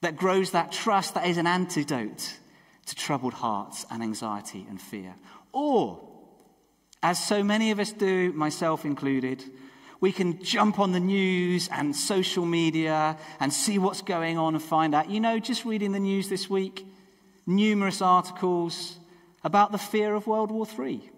that 0.00 0.16
grows 0.16 0.52
that 0.52 0.72
trust 0.72 1.14
that 1.14 1.26
is 1.26 1.36
an 1.36 1.46
antidote 1.46 2.38
to 2.86 2.94
troubled 2.94 3.34
hearts 3.34 3.84
and 3.90 4.02
anxiety 4.02 4.64
and 4.70 4.80
fear. 4.80 5.14
Or, 5.52 6.00
as 7.02 7.22
so 7.22 7.44
many 7.44 7.70
of 7.70 7.78
us 7.78 7.92
do, 7.92 8.32
myself 8.32 8.86
included, 8.86 9.44
we 10.00 10.12
can 10.12 10.42
jump 10.42 10.78
on 10.78 10.92
the 10.92 11.00
news 11.00 11.68
and 11.70 11.94
social 11.94 12.46
media 12.46 13.18
and 13.38 13.52
see 13.52 13.78
what's 13.78 14.00
going 14.00 14.38
on 14.38 14.54
and 14.54 14.64
find 14.64 14.94
out. 14.94 15.10
You 15.10 15.20
know, 15.20 15.38
just 15.38 15.66
reading 15.66 15.92
the 15.92 16.00
news 16.00 16.30
this 16.30 16.48
week, 16.48 16.86
numerous 17.46 18.00
articles 18.00 18.97
about 19.48 19.72
the 19.72 19.78
fear 19.78 20.14
of 20.14 20.26
World 20.26 20.50
War 20.50 20.66
III. 20.78 21.10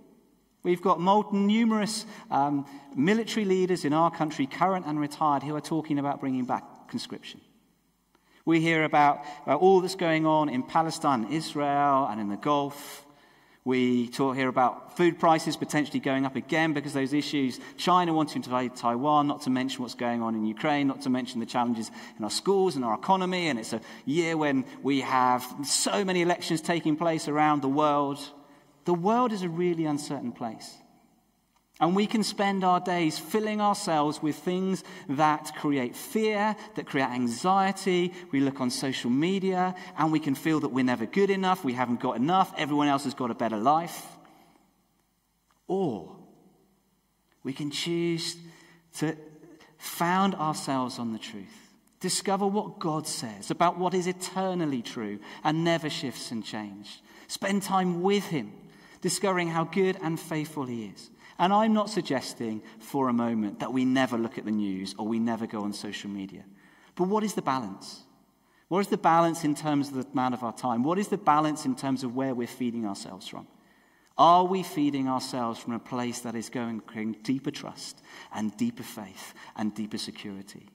We've 0.63 0.81
got 0.81 1.01
numerous 1.33 2.07
um, 2.31 2.65
military 2.95 3.45
leaders 3.45 3.85
in 3.85 3.93
our 3.93 4.09
country, 4.09 4.47
current 4.47 4.87
and 4.87 5.01
retired, 5.01 5.43
who 5.43 5.57
are 5.57 5.61
talking 5.61 5.99
about 5.99 6.21
bringing 6.21 6.45
back 6.45 6.63
conscription. 6.87 7.41
We 8.45 8.61
hear 8.61 8.85
about 8.85 9.25
uh, 9.49 9.57
all 9.57 9.81
that's 9.81 9.97
going 9.97 10.27
on 10.27 10.49
in 10.49 10.63
Palestine, 10.63 11.33
Israel, 11.33 12.07
and 12.09 12.21
in 12.21 12.29
the 12.29 12.37
Gulf. 12.37 13.05
We 13.65 14.09
talk 14.09 14.37
here 14.37 14.49
about 14.49 14.97
food 14.97 15.19
prices 15.19 15.55
potentially 15.55 16.01
going 16.01 16.25
up 16.25 16.35
again 16.35 16.73
because 16.73 16.95
those 16.95 17.13
issues. 17.13 17.61
China 17.77 18.15
wanting 18.15 18.41
to 18.43 18.51
invade 18.51 18.75
Taiwan, 18.75 19.27
not 19.27 19.43
to 19.43 19.51
mention 19.51 19.83
what's 19.83 19.95
going 19.95 20.23
on 20.23 20.35
in 20.35 20.47
Ukraine, 20.47 20.87
not 20.87 21.03
to 21.03 21.11
mention 21.11 21.41
the 21.41 21.47
challenges 21.47 21.91
in 22.17 22.25
our 22.25 22.31
schools 22.31 22.77
and 22.77 22.85
our 22.85 22.95
economy. 22.95 23.49
And 23.49 23.59
it's 23.59 23.75
a 23.75 23.83
year 24.07 24.37
when 24.37 24.65
we 24.83 25.01
have 25.03 25.45
so 25.63 26.05
many 26.07 26.23
elections 26.23 26.63
taking 26.63 26.97
place 26.97 27.29
around 27.29 27.61
the 27.61 27.69
world. 27.69 28.19
The 28.87 28.95
world 28.95 29.31
is 29.31 29.43
a 29.43 29.49
really 29.49 29.85
uncertain 29.85 30.33
place. 30.33 30.75
And 31.81 31.97
we 31.97 32.07
can 32.07 32.23
spend 32.23 32.63
our 32.63 32.79
days 32.79 33.19
filling 33.19 33.61
ourselves 33.61 34.23
with 34.23 34.37
things 34.37 34.85
that 35.09 35.55
create 35.57 35.97
fear, 35.97 36.55
that 36.75 36.87
create 36.87 37.09
anxiety. 37.09 38.13
We 38.31 38.41
look 38.41 38.61
on 38.61 38.69
social 38.69 39.09
media 39.09 39.75
and 39.97 40.13
we 40.13 40.21
can 40.21 40.35
feel 40.35 40.61
that 40.61 40.69
we're 40.69 40.85
never 40.85 41.07
good 41.07 41.31
enough, 41.31 41.65
we 41.65 41.73
haven't 41.73 42.01
got 42.01 42.17
enough, 42.17 42.53
everyone 42.59 42.89
else 42.89 43.05
has 43.05 43.15
got 43.15 43.31
a 43.31 43.35
better 43.35 43.57
life. 43.57 44.07
Or 45.69 46.17
we 47.43 47.55
can 47.55 47.71
choose 47.71 48.37
to 48.99 49.17
found 49.79 50.35
ourselves 50.35 50.99
on 50.99 51.15
the 51.15 51.19
truth, 51.19 51.73
discover 52.01 52.47
what 52.47 52.79
God 52.79 53.07
says 53.07 53.51
about 53.51 53.79
what 53.79 53.95
is 53.95 54.07
eternally 54.07 54.83
true 54.83 55.19
and 55.43 55.65
never 55.65 55.89
shifts 55.89 56.31
and 56.31 56.45
changes. 56.45 57.01
Spend 57.29 57.63
time 57.63 58.03
with 58.03 58.27
Him, 58.27 58.53
discovering 59.01 59.49
how 59.49 59.65
good 59.65 59.97
and 60.03 60.21
faithful 60.21 60.67
He 60.67 60.93
is 60.95 61.09
and 61.41 61.55
I'm 61.55 61.73
not 61.73 61.89
suggesting 61.89 62.63
for 62.79 63.09
a 63.09 63.15
moment 63.15 63.61
that 63.61 63.73
we 63.73 63.87
never 63.87 64.19
look 64.19 64.37
at 64.37 64.45
the 64.45 64.51
news 64.51 64.95
or 64.99 65.09
we 65.09 65.19
never 65.19 65.47
go 65.47 65.63
on 65.63 65.73
social 65.73 66.11
media. 66.11 66.45
But 66.95 67.09
what 67.09 67.25
is 67.25 67.33
the 67.33 67.41
balance? 67.41 68.03
What 68.69 68.81
is 68.81 68.89
the 68.89 68.99
balance 68.99 69.43
in 69.43 69.55
terms 69.55 69.89
of 69.89 69.95
the 69.95 70.07
amount 70.13 70.35
of 70.35 70.45
our 70.45 70.53
time? 70.53 70.83
What 70.83 70.99
is 70.99 71.09
the 71.09 71.17
balance 71.17 71.65
in 71.65 71.75
terms 71.75 72.05
of 72.05 72.15
where 72.15 72.35
we're 72.35 72.47
feeding 72.47 72.87
ourselves 72.87 73.27
from? 73.27 73.49
Are 74.19 74.45
we 74.45 74.63
feeding 74.63 75.09
ourselves 75.09 75.59
from 75.59 75.73
a 75.73 75.79
place 75.79 76.21
that 76.21 76.35
is 76.35 76.51
going 76.51 76.83
deeper 77.23 77.51
trust 77.51 78.03
and 78.35 78.55
deeper 78.59 78.83
faith 78.83 79.33
and 79.57 79.75
deeper 79.75 79.97
security? 79.97 80.69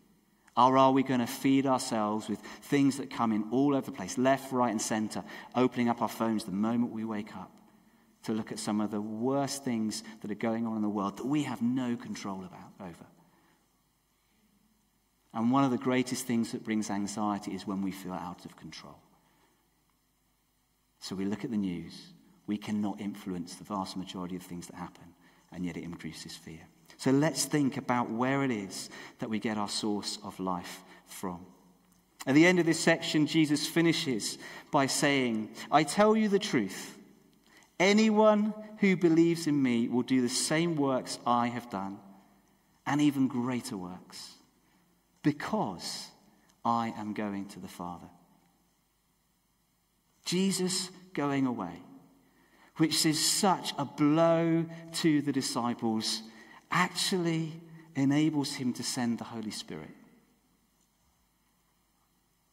Or 0.58 0.80
are 0.80 0.92
we 0.92 1.04
going 1.04 1.20
to 1.20 1.28
feed 1.28 1.68
ourselves 1.68 2.28
with 2.28 2.40
things 2.40 2.98
that 2.98 3.12
come 3.12 3.32
in 3.34 3.46
all 3.52 3.76
over 3.76 3.86
the 3.86 3.92
place, 3.92 4.18
left, 4.18 4.52
right, 4.52 4.72
and 4.72 4.82
center, 4.82 5.24
opening 5.54 5.90
up 5.90 6.02
our 6.02 6.10
phones 6.10 6.44
the 6.44 6.52
moment 6.52 6.92
we 6.92 7.06
wake 7.06 7.36
up? 7.36 7.55
To 8.26 8.34
look 8.34 8.52
at 8.52 8.60
some 8.60 8.82
of 8.82 8.92
the 8.92 9.02
worst 9.02 9.64
things 9.64 10.04
that 10.22 10.32
are 10.32 10.36
going 10.36 10.66
on 10.66 10.76
in 10.76 10.82
the 10.82 10.90
world 10.90 11.18
that 11.18 11.26
we 11.26 11.44
have 11.44 11.62
no 11.62 11.96
control 11.96 12.44
about 12.44 12.88
over. 12.88 13.06
And 15.34 15.52
one 15.52 15.64
of 15.64 15.72
the 15.72 15.78
greatest 15.78 16.26
things 16.26 16.52
that 16.52 16.64
brings 16.64 16.90
anxiety 16.90 17.54
is 17.54 17.68
when 17.68 17.82
we 17.82 17.92
feel 17.92 18.14
out 18.14 18.46
of 18.46 18.56
control. 18.58 18.96
So 21.00 21.16
we 21.16 21.26
look 21.26 21.44
at 21.44 21.52
the 21.52 21.58
news. 21.58 22.14
We 22.48 22.58
cannot 22.58 23.00
influence 23.00 23.56
the 23.56 23.64
vast 23.64 23.98
majority 23.98 24.36
of 24.36 24.44
things 24.44 24.68
that 24.68 24.76
happen, 24.76 25.14
and 25.52 25.66
yet 25.66 25.78
it 25.78 25.84
increases 25.84 26.36
fear. 26.36 26.62
So 26.98 27.12
let's 27.12 27.46
think 27.46 27.78
about 27.78 28.10
where 28.10 28.44
it 28.44 28.52
is 28.52 28.90
that 29.20 29.30
we 29.30 29.40
get 29.40 29.58
our 29.58 29.70
source 29.70 30.18
of 30.24 30.40
life 30.40 30.84
from. 31.06 31.46
At 32.26 32.34
the 32.34 32.48
end 32.48 32.60
of 32.60 32.66
this 32.66 32.80
section, 32.80 33.28
Jesus 33.28 33.68
finishes 33.68 34.40
by 34.72 34.88
saying, 34.88 35.50
I 35.72 35.84
tell 35.84 36.16
you 36.16 36.28
the 36.28 36.40
truth. 36.40 36.95
Anyone 37.80 38.54
who 38.80 38.96
believes 38.96 39.48
in 39.48 39.62
me 39.62 39.88
will 39.88 40.04
do 40.04 40.22
the 40.22 40.30
same 40.30 40.76
works 40.76 41.20
I 41.26 41.48
have 41.48 41.70
done, 41.70 42.00
and 42.86 43.02
even 43.02 43.28
greater 43.28 43.76
works, 43.76 44.34
because 45.24 46.08
I 46.64 46.94
am 46.98 47.14
going 47.14 47.48
to 47.50 47.60
the 47.60 47.68
Father. 47.68 48.08
Jesus 50.24 50.90
going 51.14 51.46
away, 51.46 51.82
which 52.78 53.06
is 53.06 53.24
such 53.24 53.74
a 53.78 53.86
blow 53.86 54.66
to 54.94 55.22
the 55.22 55.32
disciples, 55.32 56.22
actually 56.72 57.54
enables 57.96 58.54
him 58.54 58.74
to 58.74 58.84
send 58.84 59.18
the 59.18 59.24
Holy 59.24 59.52
Spirit. 59.52 59.95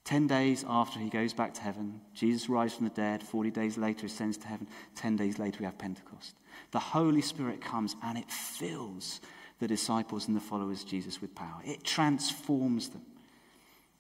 Ten 0.05 0.27
days 0.27 0.65
after 0.69 0.99
he 0.99 1.09
goes 1.09 1.33
back 1.33 1.55
to 1.55 1.61
heaven, 1.61 2.01
Jesus 2.13 2.49
rises 2.49 2.77
from 2.77 2.89
the 2.89 2.95
dead. 2.95 3.23
Forty 3.23 3.51
days 3.51 3.79
later, 3.79 4.01
he 4.01 4.07
ascends 4.07 4.37
to 4.39 4.49
heaven. 4.49 4.67
Ten 4.95 5.17
days 5.17 5.39
later, 5.39 5.59
we 5.61 5.65
have 5.65 5.79
Pentecost. 5.79 6.35
The 6.73 6.81
Holy 6.81 7.23
Spirit 7.23 7.61
comes 7.61 7.97
and 8.03 8.19
it 8.19 8.31
fills 8.31 9.21
the 9.61 9.69
disciples 9.69 10.27
and 10.27 10.37
the 10.37 10.41
followers 10.41 10.83
of 10.83 10.89
Jesus 10.89 11.21
with 11.21 11.35
power. 11.35 11.61
It 11.65 11.85
transforms 11.85 12.89
them. 12.89 13.03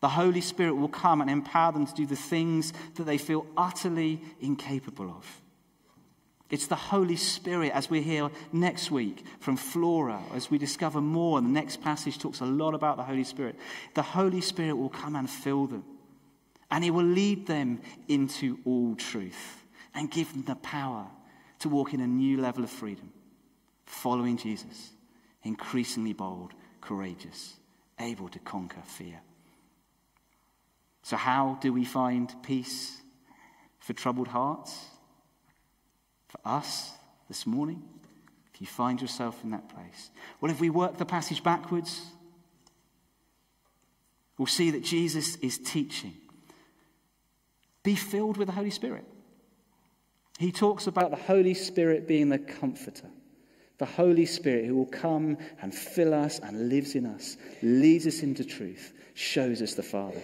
The 0.00 0.08
Holy 0.08 0.40
Spirit 0.40 0.74
will 0.74 0.88
come 0.88 1.20
and 1.20 1.30
empower 1.30 1.70
them 1.70 1.86
to 1.86 1.94
do 1.94 2.06
the 2.06 2.16
things 2.16 2.72
that 2.96 3.04
they 3.04 3.18
feel 3.18 3.46
utterly 3.56 4.20
incapable 4.40 5.08
of. 5.08 5.40
It's 6.50 6.66
the 6.66 6.74
Holy 6.74 7.16
Spirit, 7.16 7.72
as 7.72 7.88
we 7.88 8.02
hear 8.02 8.28
next 8.52 8.90
week 8.90 9.24
from 9.38 9.56
Flora, 9.56 10.20
as 10.34 10.50
we 10.50 10.58
discover 10.58 11.00
more, 11.00 11.38
and 11.38 11.46
the 11.46 11.52
next 11.52 11.80
passage 11.80 12.18
talks 12.18 12.40
a 12.40 12.44
lot 12.44 12.74
about 12.74 12.98
the 12.98 13.04
Holy 13.04 13.24
Spirit. 13.24 13.56
The 13.94 14.02
Holy 14.02 14.40
Spirit 14.42 14.74
will 14.74 14.90
come 14.90 15.16
and 15.16 15.30
fill 15.30 15.66
them, 15.68 15.84
and 16.72 16.82
He 16.82 16.90
will 16.90 17.04
lead 17.04 17.46
them 17.46 17.80
into 18.08 18.58
all 18.64 18.96
truth 18.96 19.62
and 19.94 20.10
give 20.10 20.32
them 20.32 20.42
the 20.44 20.56
power 20.56 21.06
to 21.60 21.68
walk 21.68 21.92
in 21.92 22.00
a 22.00 22.06
new 22.06 22.40
level 22.40 22.64
of 22.64 22.70
freedom, 22.70 23.12
following 23.84 24.38
Jesus, 24.38 24.90
increasingly 25.44 26.14
bold, 26.14 26.54
courageous, 26.80 27.56
able 28.00 28.28
to 28.30 28.38
conquer 28.38 28.80
fear. 28.80 29.20
So, 31.02 31.16
how 31.16 31.58
do 31.60 31.74
we 31.74 31.84
find 31.84 32.34
peace 32.42 33.02
for 33.78 33.92
troubled 33.92 34.28
hearts? 34.28 34.86
For 36.28 36.40
us 36.46 36.92
this 37.28 37.46
morning, 37.46 37.82
if 38.54 38.62
you 38.62 38.66
find 38.66 38.98
yourself 38.98 39.44
in 39.44 39.50
that 39.50 39.68
place. 39.68 40.10
Well, 40.40 40.50
if 40.50 40.58
we 40.58 40.70
work 40.70 40.96
the 40.96 41.04
passage 41.04 41.42
backwards, 41.42 42.00
we'll 44.38 44.46
see 44.46 44.70
that 44.70 44.82
Jesus 44.82 45.36
is 45.36 45.58
teaching. 45.58 46.14
Be 47.82 47.94
filled 47.94 48.36
with 48.36 48.46
the 48.46 48.54
Holy 48.54 48.70
Spirit. 48.70 49.04
He 50.38 50.52
talks 50.52 50.86
about 50.86 51.10
the 51.10 51.16
Holy 51.16 51.54
Spirit 51.54 52.08
being 52.08 52.28
the 52.28 52.38
comforter. 52.38 53.08
The 53.78 53.86
Holy 53.86 54.26
Spirit 54.26 54.66
who 54.66 54.76
will 54.76 54.86
come 54.86 55.36
and 55.60 55.74
fill 55.74 56.14
us 56.14 56.38
and 56.38 56.68
lives 56.68 56.94
in 56.94 57.06
us, 57.06 57.36
leads 57.62 58.06
us 58.06 58.22
into 58.22 58.44
truth, 58.44 58.92
shows 59.14 59.60
us 59.60 59.74
the 59.74 59.82
Father 59.82 60.20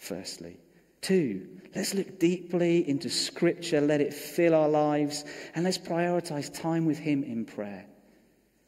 firstly. 0.00 0.56
Two, 1.02 1.46
let's 1.74 1.94
look 1.94 2.18
deeply 2.18 2.88
into 2.88 3.08
Scripture, 3.08 3.80
let 3.80 4.00
it 4.00 4.12
fill 4.12 4.54
our 4.54 4.68
lives, 4.68 5.24
and 5.54 5.64
let's 5.64 5.78
prioritize 5.78 6.52
time 6.52 6.84
with 6.84 6.98
Him 6.98 7.22
in 7.22 7.44
prayer. 7.44 7.86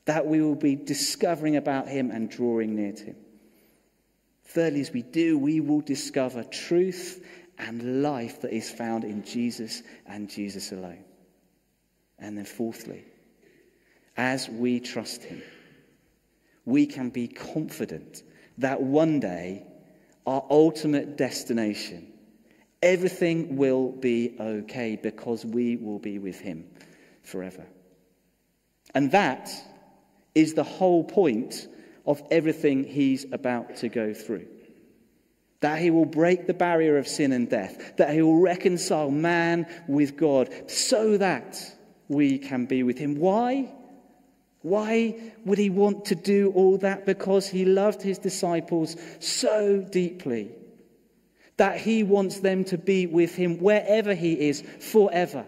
That 0.05 0.27
we 0.27 0.41
will 0.41 0.55
be 0.55 0.77
discovering 0.77 1.57
about 1.57 1.89
Him 1.89 2.11
and 2.11 2.31
drawing 2.31 2.75
near 2.75 2.93
to 2.93 3.05
Him. 3.05 3.17
Thirdly, 4.45 4.81
as 4.81 4.93
we 4.93 5.03
do, 5.03 5.39
we 5.39 5.61
will 5.61 5.81
discover 5.81 6.45
truth 6.45 7.25
and 7.63 8.03
life 8.03 8.41
that 8.41 8.53
is 8.53 8.71
found 8.71 9.05
in 9.05 9.25
Jesus 9.25 9.83
and 10.07 10.29
Jesus 10.29 10.73
alone. 10.73 11.05
And 12.19 12.37
then, 12.37 12.45
fourthly, 12.45 13.05
as 14.17 14.49
we 14.49 14.81
trust 14.81 15.23
Him, 15.23 15.43
we 16.65 16.87
can 16.87 17.11
be 17.11 17.29
confident 17.29 18.23
that 18.59 18.83
one 18.83 19.21
day 19.21 19.65
our 20.27 20.45
ultimate 20.51 21.17
destination. 21.17 22.13
Everything 22.83 23.57
will 23.57 23.91
be 23.93 24.37
okay 24.39 24.99
because 25.01 25.45
we 25.45 25.77
will 25.77 25.99
be 25.99 26.19
with 26.19 26.41
Him 26.41 26.65
forever. 27.23 27.67
And 28.95 29.11
that 29.13 29.51
is 30.35 30.55
the 30.55 30.65
whole 30.65 31.05
point 31.05 31.69
of 32.07 32.23
everything 32.31 32.85
He's 32.85 33.25
about 33.33 33.77
to 33.77 33.89
go 33.89 34.13
through. 34.13 34.47
That 35.63 35.81
He 35.81 35.91
will 35.91 36.05
break 36.05 36.47
the 36.47 36.55
barrier 36.55 36.99
of 36.99 37.09
sin 37.09 37.33
and 37.33 37.49
death, 37.49 37.97
that 37.97 38.15
He 38.15 38.23
will 38.23 38.39
reconcile 38.41 39.11
man 39.11 39.67
with 39.89 40.17
God 40.17 40.71
so 40.71 41.17
that 41.17 41.59
we 42.09 42.39
can 42.39 42.67
be 42.67 42.83
with 42.83 42.99
Him. 42.99 43.17
Why? 43.17 43.73
Why 44.63 45.17
would 45.45 45.59
he 45.59 45.71
want 45.71 46.05
to 46.07 46.15
do 46.15 46.53
all 46.55 46.79
that? 46.79 47.05
Because 47.05 47.49
he 47.49 47.65
loved 47.65 48.01
his 48.01 48.19
disciples 48.19 48.97
so 49.19 49.81
deeply 49.81 50.53
that 51.57 51.79
he 51.79 52.03
wants 52.03 52.41
them 52.41 52.65
to 52.65 52.79
be 52.79 53.07
with 53.07 53.35
him 53.35 53.59
wherever 53.59 54.15
he 54.15 54.49
is 54.49 54.63
forever. 54.81 55.45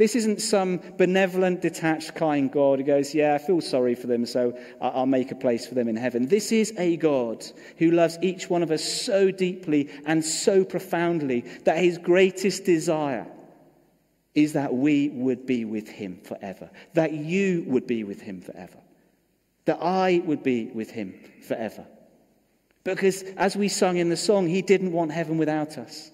This 0.00 0.16
isn't 0.16 0.40
some 0.40 0.80
benevolent, 0.96 1.60
detached, 1.60 2.14
kind 2.14 2.50
God 2.50 2.78
who 2.78 2.86
goes, 2.86 3.14
Yeah, 3.14 3.34
I 3.34 3.38
feel 3.38 3.60
sorry 3.60 3.94
for 3.94 4.06
them, 4.06 4.24
so 4.24 4.58
I'll 4.80 5.04
make 5.04 5.30
a 5.30 5.34
place 5.34 5.66
for 5.66 5.74
them 5.74 5.88
in 5.88 5.96
heaven. 5.96 6.26
This 6.26 6.52
is 6.52 6.72
a 6.78 6.96
God 6.96 7.44
who 7.76 7.90
loves 7.90 8.16
each 8.22 8.48
one 8.48 8.62
of 8.62 8.70
us 8.70 8.82
so 8.82 9.30
deeply 9.30 9.90
and 10.06 10.24
so 10.24 10.64
profoundly 10.64 11.42
that 11.64 11.76
his 11.76 11.98
greatest 11.98 12.64
desire 12.64 13.26
is 14.34 14.54
that 14.54 14.72
we 14.72 15.10
would 15.10 15.44
be 15.44 15.66
with 15.66 15.86
him 15.86 16.18
forever, 16.24 16.70
that 16.94 17.12
you 17.12 17.64
would 17.66 17.86
be 17.86 18.02
with 18.02 18.22
him 18.22 18.40
forever, 18.40 18.78
that 19.66 19.82
I 19.82 20.22
would 20.24 20.42
be 20.42 20.68
with 20.68 20.90
him 20.90 21.12
forever. 21.46 21.84
Because 22.84 23.20
as 23.36 23.54
we 23.54 23.68
sung 23.68 23.98
in 23.98 24.08
the 24.08 24.16
song, 24.16 24.46
he 24.46 24.62
didn't 24.62 24.92
want 24.92 25.12
heaven 25.12 25.36
without 25.36 25.76
us. 25.76 26.10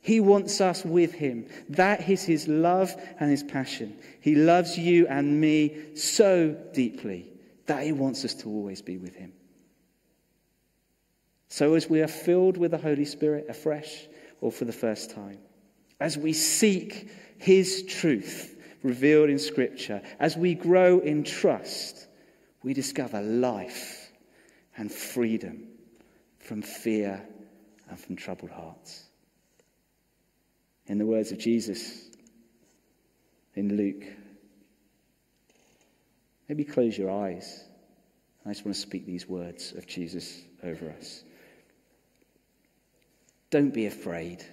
He 0.00 0.20
wants 0.20 0.60
us 0.60 0.84
with 0.84 1.12
him. 1.12 1.46
That 1.68 2.08
is 2.08 2.24
his 2.24 2.48
love 2.48 2.94
and 3.18 3.30
his 3.30 3.42
passion. 3.42 3.96
He 4.20 4.34
loves 4.34 4.78
you 4.78 5.06
and 5.08 5.40
me 5.40 5.94
so 5.94 6.56
deeply 6.72 7.30
that 7.66 7.84
he 7.84 7.92
wants 7.92 8.24
us 8.24 8.34
to 8.34 8.48
always 8.48 8.80
be 8.80 8.96
with 8.96 9.14
him. 9.14 9.32
So, 11.48 11.74
as 11.74 11.90
we 11.90 12.00
are 12.00 12.08
filled 12.08 12.56
with 12.56 12.70
the 12.70 12.78
Holy 12.78 13.04
Spirit 13.04 13.46
afresh 13.48 14.06
or 14.40 14.50
for 14.50 14.64
the 14.64 14.72
first 14.72 15.10
time, 15.10 15.38
as 16.00 16.16
we 16.16 16.32
seek 16.32 17.10
his 17.38 17.84
truth 17.86 18.56
revealed 18.82 19.28
in 19.28 19.38
Scripture, 19.38 20.00
as 20.18 20.36
we 20.36 20.54
grow 20.54 21.00
in 21.00 21.24
trust, 21.24 22.06
we 22.62 22.72
discover 22.72 23.20
life 23.20 24.10
and 24.76 24.90
freedom 24.90 25.68
from 26.38 26.62
fear 26.62 27.20
and 27.90 27.98
from 27.98 28.16
troubled 28.16 28.50
hearts. 28.50 29.09
In 30.90 30.98
the 30.98 31.06
words 31.06 31.32
of 31.32 31.38
Jesus 31.38 32.10
in 33.54 33.76
Luke, 33.76 34.04
maybe 36.48 36.64
close 36.64 36.98
your 36.98 37.10
eyes. 37.10 37.64
I 38.44 38.50
just 38.50 38.64
want 38.64 38.74
to 38.74 38.80
speak 38.80 39.06
these 39.06 39.26
words 39.26 39.72
of 39.72 39.86
Jesus 39.86 40.42
over 40.62 40.90
us. 40.90 41.24
Don't 43.50 43.72
be 43.72 43.86
afraid, 43.86 44.44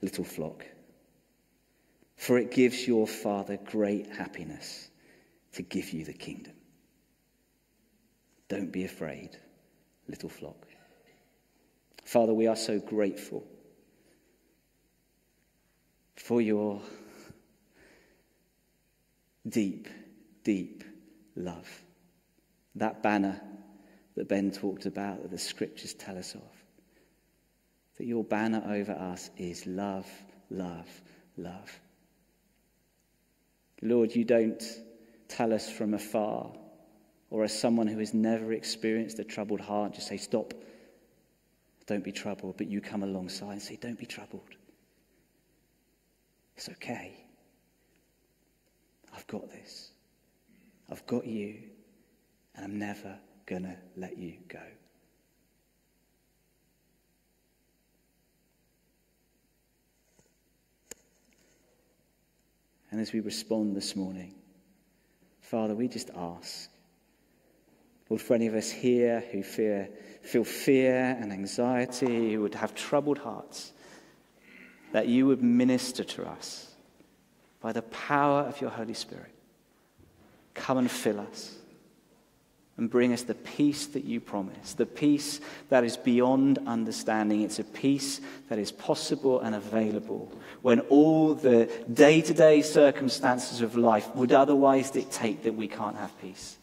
little 0.00 0.24
flock 0.24 0.64
for 2.20 2.36
it 2.36 2.50
gives 2.50 2.86
your 2.86 3.06
Father 3.06 3.56
great 3.56 4.06
happiness 4.08 4.90
to 5.54 5.62
give 5.62 5.90
you 5.94 6.04
the 6.04 6.12
kingdom. 6.12 6.52
Don't 8.46 8.70
be 8.70 8.84
afraid, 8.84 9.38
little 10.06 10.28
flock. 10.28 10.66
Father, 12.04 12.34
we 12.34 12.46
are 12.46 12.56
so 12.56 12.78
grateful 12.78 13.42
for 16.20 16.42
your 16.42 16.80
deep, 19.48 19.88
deep 20.44 20.84
love. 21.34 21.68
That 22.74 23.02
banner 23.02 23.40
that 24.16 24.28
Ben 24.28 24.50
talked 24.50 24.86
about, 24.86 25.22
that 25.22 25.30
the 25.30 25.38
scriptures 25.38 25.94
tell 25.94 26.18
us 26.18 26.34
of. 26.34 26.64
That 27.96 28.06
your 28.06 28.22
banner 28.22 28.62
over 28.66 28.92
us 28.92 29.30
is 29.38 29.66
love, 29.66 30.06
love, 30.50 30.88
love. 31.36 31.80
Lord, 33.82 34.14
you 34.14 34.24
don't 34.24 34.62
tell 35.26 35.54
us 35.54 35.70
from 35.70 35.94
afar 35.94 36.52
Or 37.30 37.44
as 37.44 37.58
someone 37.58 37.86
who 37.86 37.98
has 37.98 38.12
never 38.12 38.52
experienced 38.52 39.18
a 39.18 39.24
troubled 39.24 39.60
heart, 39.60 39.94
just 39.94 40.08
say, 40.08 40.18
Stop. 40.18 40.52
Don't 41.86 42.04
be 42.04 42.12
troubled. 42.12 42.56
But 42.58 42.68
you 42.68 42.80
come 42.80 43.02
alongside 43.02 43.52
and 43.52 43.62
say, 43.62 43.78
Don't 43.80 43.98
be 43.98 44.06
troubled. 44.06 44.56
It's 46.60 46.68
okay. 46.68 47.14
I've 49.16 49.26
got 49.28 49.50
this. 49.50 49.92
I've 50.90 51.06
got 51.06 51.26
you. 51.26 51.54
And 52.54 52.66
I'm 52.66 52.78
never 52.78 53.16
going 53.46 53.62
to 53.62 53.76
let 53.96 54.18
you 54.18 54.34
go. 54.46 54.60
And 62.90 63.00
as 63.00 63.14
we 63.14 63.20
respond 63.20 63.74
this 63.74 63.96
morning, 63.96 64.34
Father, 65.40 65.74
we 65.74 65.88
just 65.88 66.10
ask, 66.14 66.68
Lord, 68.10 68.20
for 68.20 68.34
any 68.34 68.48
of 68.48 68.54
us 68.54 68.70
here 68.70 69.24
who 69.32 69.42
fear, 69.42 69.88
feel 70.20 70.44
fear 70.44 71.16
and 71.18 71.32
anxiety, 71.32 72.34
who 72.34 72.42
would 72.42 72.54
have 72.56 72.74
troubled 72.74 73.16
hearts, 73.16 73.72
that 74.92 75.08
you 75.08 75.26
would 75.26 75.42
minister 75.42 76.04
to 76.04 76.28
us 76.28 76.72
by 77.60 77.72
the 77.72 77.82
power 77.82 78.42
of 78.42 78.60
your 78.60 78.70
Holy 78.70 78.94
Spirit. 78.94 79.32
Come 80.54 80.78
and 80.78 80.90
fill 80.90 81.20
us 81.20 81.56
and 82.80 82.88
bring 82.88 83.12
us 83.12 83.22
the 83.22 83.34
peace 83.34 83.86
that 83.88 84.04
you 84.04 84.20
promise, 84.20 84.72
the 84.72 84.86
peace 84.86 85.40
that 85.68 85.84
is 85.84 85.98
beyond 85.98 86.58
understanding. 86.66 87.42
It's 87.42 87.58
a 87.58 87.64
peace 87.64 88.22
that 88.48 88.58
is 88.58 88.72
possible 88.72 89.40
and 89.40 89.54
available 89.54 90.32
when 90.62 90.80
all 90.80 91.34
the 91.34 91.70
day 91.92 92.22
to 92.22 92.32
day 92.32 92.62
circumstances 92.62 93.60
of 93.60 93.76
life 93.76 94.08
would 94.16 94.32
otherwise 94.32 94.90
dictate 94.90 95.42
that 95.42 95.54
we 95.54 95.68
can't 95.68 95.96
have 95.96 96.18
peace. 96.22 96.56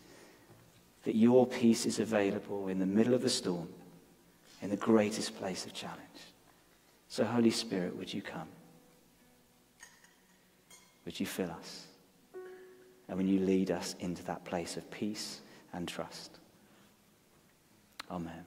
That 1.04 1.16
your 1.16 1.46
peace 1.46 1.86
is 1.86 2.00
available 2.00 2.68
in 2.68 2.80
the 2.80 2.86
middle 2.88 3.14
of 3.14 3.22
the 3.22 3.30
storm, 3.30 3.70
in 4.62 4.72
the 4.72 4.76
greatest 4.76 5.38
place 5.38 5.68
of 5.68 5.74
challenge. 5.74 6.02
So, 7.10 7.24
Holy 7.24 7.52
Spirit, 7.52 7.96
would 7.98 8.14
you 8.14 8.22
come? 8.22 8.48
Would 11.06 11.20
you 11.20 11.26
fill 11.26 11.52
us? 11.52 11.88
And 13.08 13.18
when 13.18 13.28
you 13.28 13.40
lead 13.40 13.72
us 13.72 13.96
into 14.00 14.24
that 14.26 14.44
place 14.44 14.76
of 14.76 14.90
peace 14.92 15.40
and 15.74 15.88
trust. 15.88 16.40
Amen. 18.12 18.44